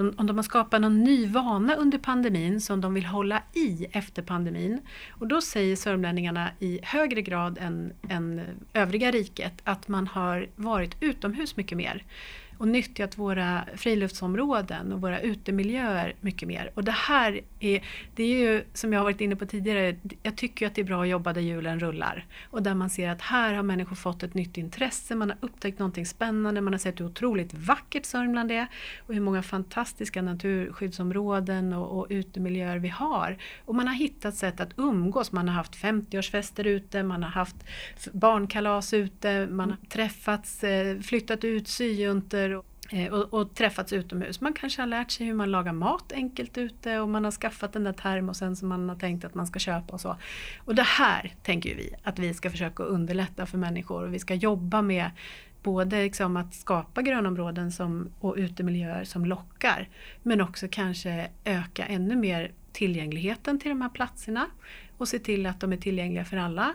de, 0.00 0.14
om 0.16 0.26
de 0.26 0.36
har 0.36 0.42
skapat 0.42 0.80
någon 0.80 1.04
ny 1.04 1.26
vana 1.26 1.74
under 1.74 1.98
pandemin 1.98 2.60
som 2.60 2.80
de 2.80 2.94
vill 2.94 3.06
hålla 3.06 3.42
i 3.52 3.86
efter 3.92 4.22
pandemin. 4.22 4.80
Och 5.10 5.26
då 5.26 5.40
säger 5.40 5.76
sörmlänningarna 5.76 6.50
i 6.58 6.80
högre 6.82 7.22
grad 7.22 7.58
än, 7.60 7.92
än 8.08 8.40
övriga 8.72 9.10
riket 9.10 9.52
att 9.64 9.88
man 9.88 10.06
har 10.06 10.48
varit 10.56 10.96
utomhus 11.00 11.56
mycket 11.56 11.78
mer 11.78 12.04
och 12.60 12.68
nyttjat 12.68 13.18
våra 13.18 13.64
friluftsområden 13.76 14.92
och 14.92 15.00
våra 15.00 15.20
utemiljöer 15.20 16.14
mycket 16.20 16.48
mer. 16.48 16.70
Och 16.74 16.84
det 16.84 16.92
här 16.92 17.40
är, 17.60 17.84
det 18.14 18.22
är 18.22 18.38
ju 18.38 18.64
som 18.74 18.92
jag 18.92 19.00
har 19.00 19.04
varit 19.04 19.20
inne 19.20 19.36
på 19.36 19.46
tidigare, 19.46 19.96
jag 20.22 20.36
tycker 20.36 20.66
att 20.66 20.74
det 20.74 20.80
är 20.80 20.84
bra 20.84 21.02
att 21.02 21.08
jobba 21.08 21.32
där 21.32 21.40
hjulen 21.40 21.80
rullar. 21.80 22.26
Och 22.50 22.62
där 22.62 22.74
man 22.74 22.90
ser 22.90 23.08
att 23.08 23.22
här 23.22 23.54
har 23.54 23.62
människor 23.62 23.96
fått 23.96 24.22
ett 24.22 24.34
nytt 24.34 24.56
intresse, 24.56 25.14
man 25.14 25.30
har 25.30 25.38
upptäckt 25.40 25.78
någonting 25.78 26.06
spännande, 26.06 26.60
man 26.60 26.72
har 26.72 26.78
sett 26.78 27.00
hur 27.00 27.06
otroligt 27.06 27.54
vackert 27.54 28.06
Sörmland 28.06 28.52
är 28.52 28.66
och 29.06 29.14
hur 29.14 29.20
många 29.20 29.42
fantastiska 29.42 30.22
naturskyddsområden 30.22 31.72
och, 31.72 31.98
och 31.98 32.06
utemiljöer 32.10 32.78
vi 32.78 32.88
har. 32.88 33.38
Och 33.64 33.74
man 33.74 33.88
har 33.88 33.94
hittat 33.94 34.34
sätt 34.34 34.60
att 34.60 34.70
umgås, 34.76 35.32
man 35.32 35.48
har 35.48 35.54
haft 35.54 35.76
50-årsfester 35.76 36.64
ute, 36.64 37.02
man 37.02 37.22
har 37.22 37.30
haft 37.30 37.56
barnkalas 38.12 38.94
ute, 38.94 39.46
man 39.46 39.70
har 39.70 39.78
träffats, 39.88 40.64
eh, 40.64 40.98
flyttat 41.00 41.44
ut 41.44 41.68
syjuntor 41.68 42.49
Eh, 42.92 43.12
och, 43.12 43.34
och, 43.34 43.54
träffats 43.54 43.92
utomhus. 43.92 44.40
Man 44.40 44.52
kanske 44.52 44.82
har 44.82 44.86
lärt 44.86 45.10
sig 45.10 45.26
hur 45.26 45.34
man 45.34 45.50
lagar 45.50 45.72
mat 45.72 46.12
enkelt 46.12 46.58
ute 46.58 46.98
och 46.98 47.08
man 47.08 47.24
har 47.24 47.30
skaffat 47.30 47.72
den 47.72 47.84
där 47.84 47.92
termosen 47.92 48.56
som 48.56 48.68
man 48.68 48.88
har 48.88 48.96
tänkt 48.96 49.24
att 49.24 49.34
man 49.34 49.46
ska 49.46 49.58
köpa 49.58 49.92
och 49.92 50.00
så. 50.00 50.16
Och 50.58 50.74
det 50.74 50.82
här 50.82 51.34
tänker 51.42 51.74
vi 51.74 51.94
att 52.02 52.18
vi 52.18 52.34
ska 52.34 52.50
försöka 52.50 52.82
underlätta 52.82 53.46
för 53.46 53.58
människor 53.58 54.04
och 54.04 54.14
vi 54.14 54.18
ska 54.18 54.34
jobba 54.34 54.82
med 54.82 55.10
både 55.62 56.02
liksom 56.02 56.36
att 56.36 56.54
skapa 56.54 57.02
grönområden 57.02 57.72
som, 57.72 58.08
och 58.20 58.34
utemiljöer 58.36 59.04
som 59.04 59.24
lockar 59.24 59.88
men 60.22 60.40
också 60.40 60.66
kanske 60.70 61.28
öka 61.44 61.86
ännu 61.86 62.16
mer 62.16 62.52
tillgängligheten 62.72 63.60
till 63.60 63.68
de 63.68 63.82
här 63.82 63.88
platserna 63.88 64.46
och 64.98 65.08
se 65.08 65.18
till 65.18 65.46
att 65.46 65.60
de 65.60 65.72
är 65.72 65.76
tillgängliga 65.76 66.24
för 66.24 66.36
alla 66.36 66.74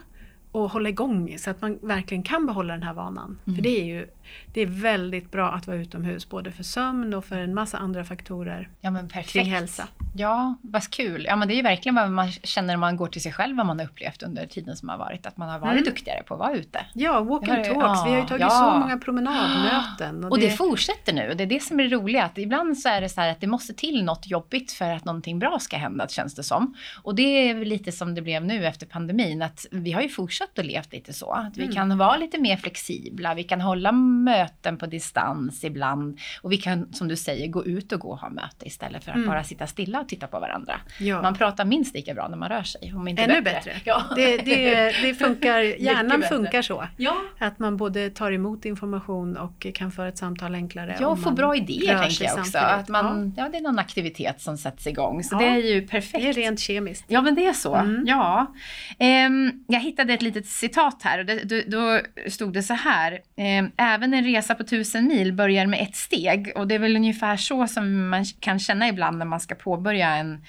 och 0.55 0.71
hålla 0.71 0.89
igång 0.89 1.37
så 1.37 1.49
att 1.49 1.61
man 1.61 1.79
verkligen 1.81 2.23
kan 2.23 2.45
behålla 2.45 2.73
den 2.73 2.83
här 2.83 2.93
vanan. 2.93 3.39
Mm. 3.45 3.55
För 3.55 3.63
det 3.63 3.81
är 3.81 3.85
ju 3.85 4.07
det 4.53 4.61
är 4.61 4.65
väldigt 4.65 5.31
bra 5.31 5.51
att 5.51 5.67
vara 5.67 5.77
utomhus 5.77 6.29
både 6.29 6.51
för 6.51 6.63
sömn 6.63 7.13
och 7.13 7.25
för 7.25 7.37
en 7.37 7.53
massa 7.53 7.77
andra 7.77 8.03
faktorer 8.03 8.69
ja, 8.81 8.91
men 8.91 9.07
perfekt. 9.07 9.29
kring 9.29 9.45
hälsa. 9.45 9.87
Ja, 10.15 10.55
vad 10.61 10.89
kul. 10.89 11.25
Ja, 11.25 11.35
men 11.35 11.47
det 11.47 11.53
är 11.53 11.55
ju 11.55 11.61
verkligen 11.61 11.95
vad 11.95 12.11
man 12.11 12.31
känner 12.31 12.67
när 12.67 12.77
man 12.77 12.97
går 12.97 13.07
till 13.07 13.21
sig 13.21 13.31
själv 13.31 13.57
vad 13.57 13.65
man 13.65 13.79
har 13.79 13.85
upplevt 13.85 14.23
under 14.23 14.45
tiden 14.47 14.75
som 14.75 14.89
har 14.89 14.97
varit. 14.97 15.25
Att 15.25 15.37
man 15.37 15.49
har 15.49 15.59
varit 15.59 15.71
mm. 15.71 15.83
duktigare 15.83 16.23
på 16.23 16.33
att 16.33 16.39
vara 16.39 16.53
ute. 16.53 16.85
Ja, 16.93 17.21
walk 17.21 17.47
and 17.47 17.63
talks. 17.63 17.75
Ja, 17.75 18.03
vi 18.05 18.11
har 18.11 18.21
ju 18.21 18.27
tagit 18.27 18.41
ja. 18.41 18.49
så 18.49 18.79
många 18.79 18.97
promenadmöten. 18.97 20.23
Och, 20.23 20.31
och 20.31 20.39
det... 20.39 20.47
det... 20.47 20.51
fortsätter 20.51 21.13
nu. 21.13 21.33
Det 21.37 21.43
är 21.43 21.47
det 21.47 21.63
som 21.63 21.79
är 21.79 21.83
det 21.83 21.95
roliga. 21.95 22.23
Att 22.23 22.37
ibland 22.37 22.77
så 22.77 22.89
är 22.89 23.01
det 23.01 23.09
så 23.09 23.21
här 23.21 23.31
att 23.31 23.41
det 23.41 23.47
måste 23.47 23.73
till 23.73 24.03
något 24.03 24.27
jobbigt 24.27 24.71
för 24.71 24.91
att 24.91 25.05
någonting 25.05 25.39
bra 25.39 25.59
ska 25.59 25.77
hända, 25.77 26.07
känns 26.07 26.35
det 26.35 26.43
som. 26.43 26.75
Och 27.03 27.15
det 27.15 27.49
är 27.49 27.65
lite 27.65 27.91
som 27.91 28.15
det 28.15 28.21
blev 28.21 28.45
nu 28.45 28.65
efter 28.65 28.85
pandemin. 28.85 29.41
Att 29.41 29.65
vi 29.71 29.91
har 29.91 30.01
ju 30.01 30.09
fortsatt 30.09 30.44
att 30.59 30.65
leva 30.65 30.83
lite 30.91 31.13
så. 31.13 31.31
Att 31.31 31.57
vi 31.57 31.63
mm. 31.63 31.75
kan 31.75 31.97
vara 31.97 32.17
lite 32.17 32.37
mer 32.37 32.57
flexibla. 32.57 33.33
Vi 33.33 33.43
kan 33.43 33.61
hålla 33.61 33.91
möten 33.91 34.77
på 34.77 34.85
distans 34.85 35.63
ibland. 35.63 36.19
Och 36.41 36.51
vi 36.51 36.57
kan, 36.57 36.93
som 36.93 37.07
du 37.07 37.15
säger, 37.15 37.47
gå 37.47 37.65
ut 37.65 37.91
och 37.91 37.99
gå 37.99 38.09
och 38.09 38.19
ha 38.19 38.29
möte 38.29 38.67
istället 38.67 39.03
för 39.03 39.11
att 39.11 39.17
mm. 39.17 39.29
bara 39.29 39.43
sitta 39.43 39.67
stilla 39.67 40.01
och 40.01 40.09
titta 40.09 40.27
på 40.27 40.39
varandra. 40.39 40.75
Ja. 40.99 41.21
Man 41.21 41.35
pratar 41.35 41.65
minst 41.65 41.95
lika 41.95 42.13
bra 42.13 42.27
när 42.27 42.37
man 42.37 42.49
rör 42.49 42.63
sig. 42.63 42.93
Om 42.95 43.07
inte 43.07 43.23
Ännu 43.23 43.41
bättre. 43.41 43.59
bättre. 43.59 43.81
Ja. 43.83 44.03
Det, 44.15 44.37
det, 44.37 44.75
det 45.01 45.13
funkar, 45.13 45.59
hjärnan 45.59 46.23
funkar 46.29 46.61
så. 46.61 46.87
Ja. 46.97 47.15
Att 47.39 47.59
man 47.59 47.77
både 47.77 48.09
tar 48.09 48.31
emot 48.31 48.65
information 48.65 49.37
och 49.37 49.67
kan 49.73 49.91
föra 49.91 50.07
ett 50.07 50.17
samtal 50.17 50.55
enklare. 50.55 50.97
Ja, 50.99 51.07
och 51.07 51.23
få 51.23 51.31
bra 51.31 51.55
idéer 51.55 51.99
tänker 51.99 52.25
jag 52.25 52.39
också. 52.39 52.57
Att 52.57 52.89
man, 52.89 53.33
ja. 53.37 53.43
ja. 53.43 53.49
det 53.49 53.57
är 53.57 53.61
någon 53.61 53.79
aktivitet 53.79 54.41
som 54.41 54.57
sätts 54.57 54.87
igång. 54.87 55.23
Så 55.23 55.37
det 55.37 55.45
är 55.45 55.57
ju 55.57 55.87
perfekt. 55.87 56.23
Det 56.23 56.29
är 56.29 56.33
rent 56.33 56.59
kemiskt. 56.59 57.05
Ja, 57.07 57.21
men 57.21 57.35
det 57.35 57.45
är 57.45 57.53
så. 57.53 57.75
Mm. 57.75 58.03
Ja. 58.07 58.53
Um, 58.99 59.65
jag 59.67 59.79
hittade 59.79 60.13
ett 60.13 60.21
litet 60.21 60.34
citat 60.43 61.01
här 61.03 61.19
och 61.19 61.25
det, 61.25 61.43
då, 61.43 61.61
då, 61.67 62.01
stod 62.29 62.53
det 62.53 62.63
så 62.63 62.73
här. 62.73 63.11
Um, 63.11 63.71
Även 63.77 64.13
en 64.13 64.23
resa 64.23 64.55
på 64.55 64.63
tusen 64.63 65.07
mil 65.07 65.33
börjar 65.33 65.65
med 65.65 65.81
ett 65.81 65.95
steg 65.95 66.51
och 66.55 66.67
det 66.67 66.75
är 66.75 66.79
väl 66.79 66.95
ungefär 66.95 67.37
så 67.37 67.67
som 67.67 68.09
man 68.09 68.25
kan 68.39 68.59
känna 68.59 68.87
ibland 68.87 69.17
när 69.17 69.25
man 69.25 69.39
ska 69.39 69.55
påbörja 69.55 70.09
en, 70.09 70.43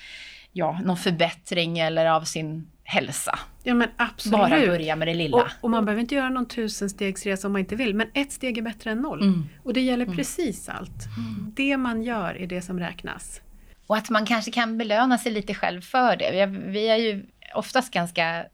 ja, 0.52 0.80
någon 0.84 0.96
förbättring 0.96 1.78
eller 1.78 2.06
av 2.06 2.22
sin 2.22 2.66
hälsa. 2.84 3.38
Ja 3.62 3.74
men 3.74 3.88
absolut. 3.96 4.38
Bara 4.38 4.48
börja 4.48 4.96
med 4.96 5.08
det 5.08 5.14
lilla. 5.14 5.36
Och, 5.36 5.46
och 5.60 5.70
man 5.70 5.84
behöver 5.84 6.00
inte 6.00 6.14
göra 6.14 6.28
någon 6.28 6.48
tusenstegsresa 6.48 7.48
om 7.48 7.52
man 7.52 7.60
inte 7.60 7.76
vill, 7.76 7.94
men 7.94 8.06
ett 8.14 8.32
steg 8.32 8.58
är 8.58 8.62
bättre 8.62 8.90
än 8.90 8.98
noll. 8.98 9.22
Mm. 9.22 9.48
Och 9.62 9.72
det 9.72 9.80
gäller 9.80 10.04
mm. 10.04 10.16
precis 10.16 10.68
allt. 10.68 11.06
Mm. 11.16 11.52
Det 11.56 11.76
man 11.76 12.02
gör 12.02 12.34
är 12.34 12.46
det 12.46 12.62
som 12.62 12.80
räknas. 12.80 13.40
Och 13.86 13.96
att 13.96 14.10
man 14.10 14.26
kanske 14.26 14.50
kan 14.50 14.78
belöna 14.78 15.18
sig 15.18 15.32
lite 15.32 15.54
själv 15.54 15.80
för 15.80 16.16
det. 16.16 16.46
Vi, 16.46 16.58
vi 16.70 16.88
är 16.88 16.96
ju 16.96 17.26
oftast 17.54 17.92
ganska 17.92 18.44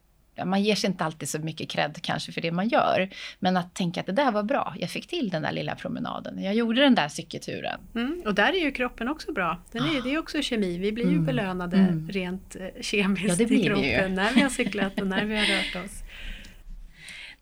man 0.45 0.63
ger 0.63 0.75
sig 0.75 0.89
inte 0.89 1.03
alltid 1.03 1.29
så 1.29 1.39
mycket 1.39 1.69
cred 1.69 1.99
kanske 2.01 2.31
för 2.31 2.41
det 2.41 2.51
man 2.51 2.69
gör. 2.69 3.09
Men 3.39 3.57
att 3.57 3.75
tänka 3.75 3.99
att 3.99 4.05
det 4.05 4.11
där 4.11 4.31
var 4.31 4.43
bra, 4.43 4.75
jag 4.79 4.89
fick 4.89 5.07
till 5.07 5.29
den 5.29 5.41
där 5.41 5.51
lilla 5.51 5.75
promenaden, 5.75 6.43
jag 6.43 6.53
gjorde 6.53 6.81
den 6.81 6.95
där 6.95 7.07
cykelturen. 7.07 7.79
Mm, 7.95 8.21
och 8.25 8.35
där 8.35 8.53
är 8.53 8.59
ju 8.59 8.71
kroppen 8.71 9.09
också 9.09 9.33
bra. 9.33 9.61
Den 9.71 9.83
är, 9.83 10.01
det 10.01 10.13
är 10.13 10.19
också 10.19 10.41
kemi, 10.41 10.77
vi 10.77 10.91
blir 10.91 11.05
ju 11.05 11.11
mm. 11.11 11.25
belönade 11.25 11.77
mm. 11.77 12.09
rent 12.09 12.55
eh, 12.55 12.81
kemiskt 12.81 13.39
ja, 13.39 13.47
i 13.47 13.63
kroppen 13.63 14.13
när 14.13 14.33
vi 14.33 14.41
har 14.41 14.49
cyklat 14.49 15.01
och 15.01 15.07
när 15.07 15.25
vi 15.25 15.37
har 15.37 15.45
rört 15.45 15.85
oss. 15.85 16.03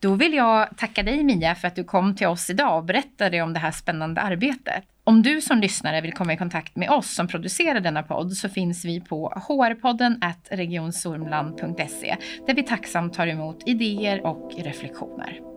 Då 0.02 0.16
vill 0.16 0.34
jag 0.34 0.78
tacka 0.78 1.04
dig 1.04 1.24
Mia 1.24 1.56
för 1.56 1.68
att 1.68 1.76
du 1.76 1.84
kom 1.84 2.16
till 2.16 2.28
oss 2.28 2.50
idag 2.50 2.78
och 2.78 2.86
berättade 2.86 3.42
om 3.42 3.54
det 3.54 3.60
här 3.60 3.72
spännande 3.72 4.22
arbetet. 4.22 4.84
Om 5.04 5.22
du 5.22 5.42
som 5.42 5.60
lyssnare 5.60 6.02
vill 6.02 6.14
komma 6.14 6.34
i 6.34 6.38
kontakt 6.38 6.76
med 6.76 6.90
oss 6.90 7.16
som 7.16 7.28
producerar 7.28 7.80
denna 7.80 8.04
podd 8.04 8.34
så 8.34 8.50
finns 8.50 8.86
vi 8.86 9.02
på 9.02 9.44
hrpodden 9.48 10.22
regionsormland.se 10.50 12.18
där 12.48 12.54
vi 12.54 12.64
tacksamt 12.64 13.14
tar 13.14 13.28
emot 13.28 13.64
idéer 13.66 14.26
och 14.26 14.52
reflektioner. 14.58 15.51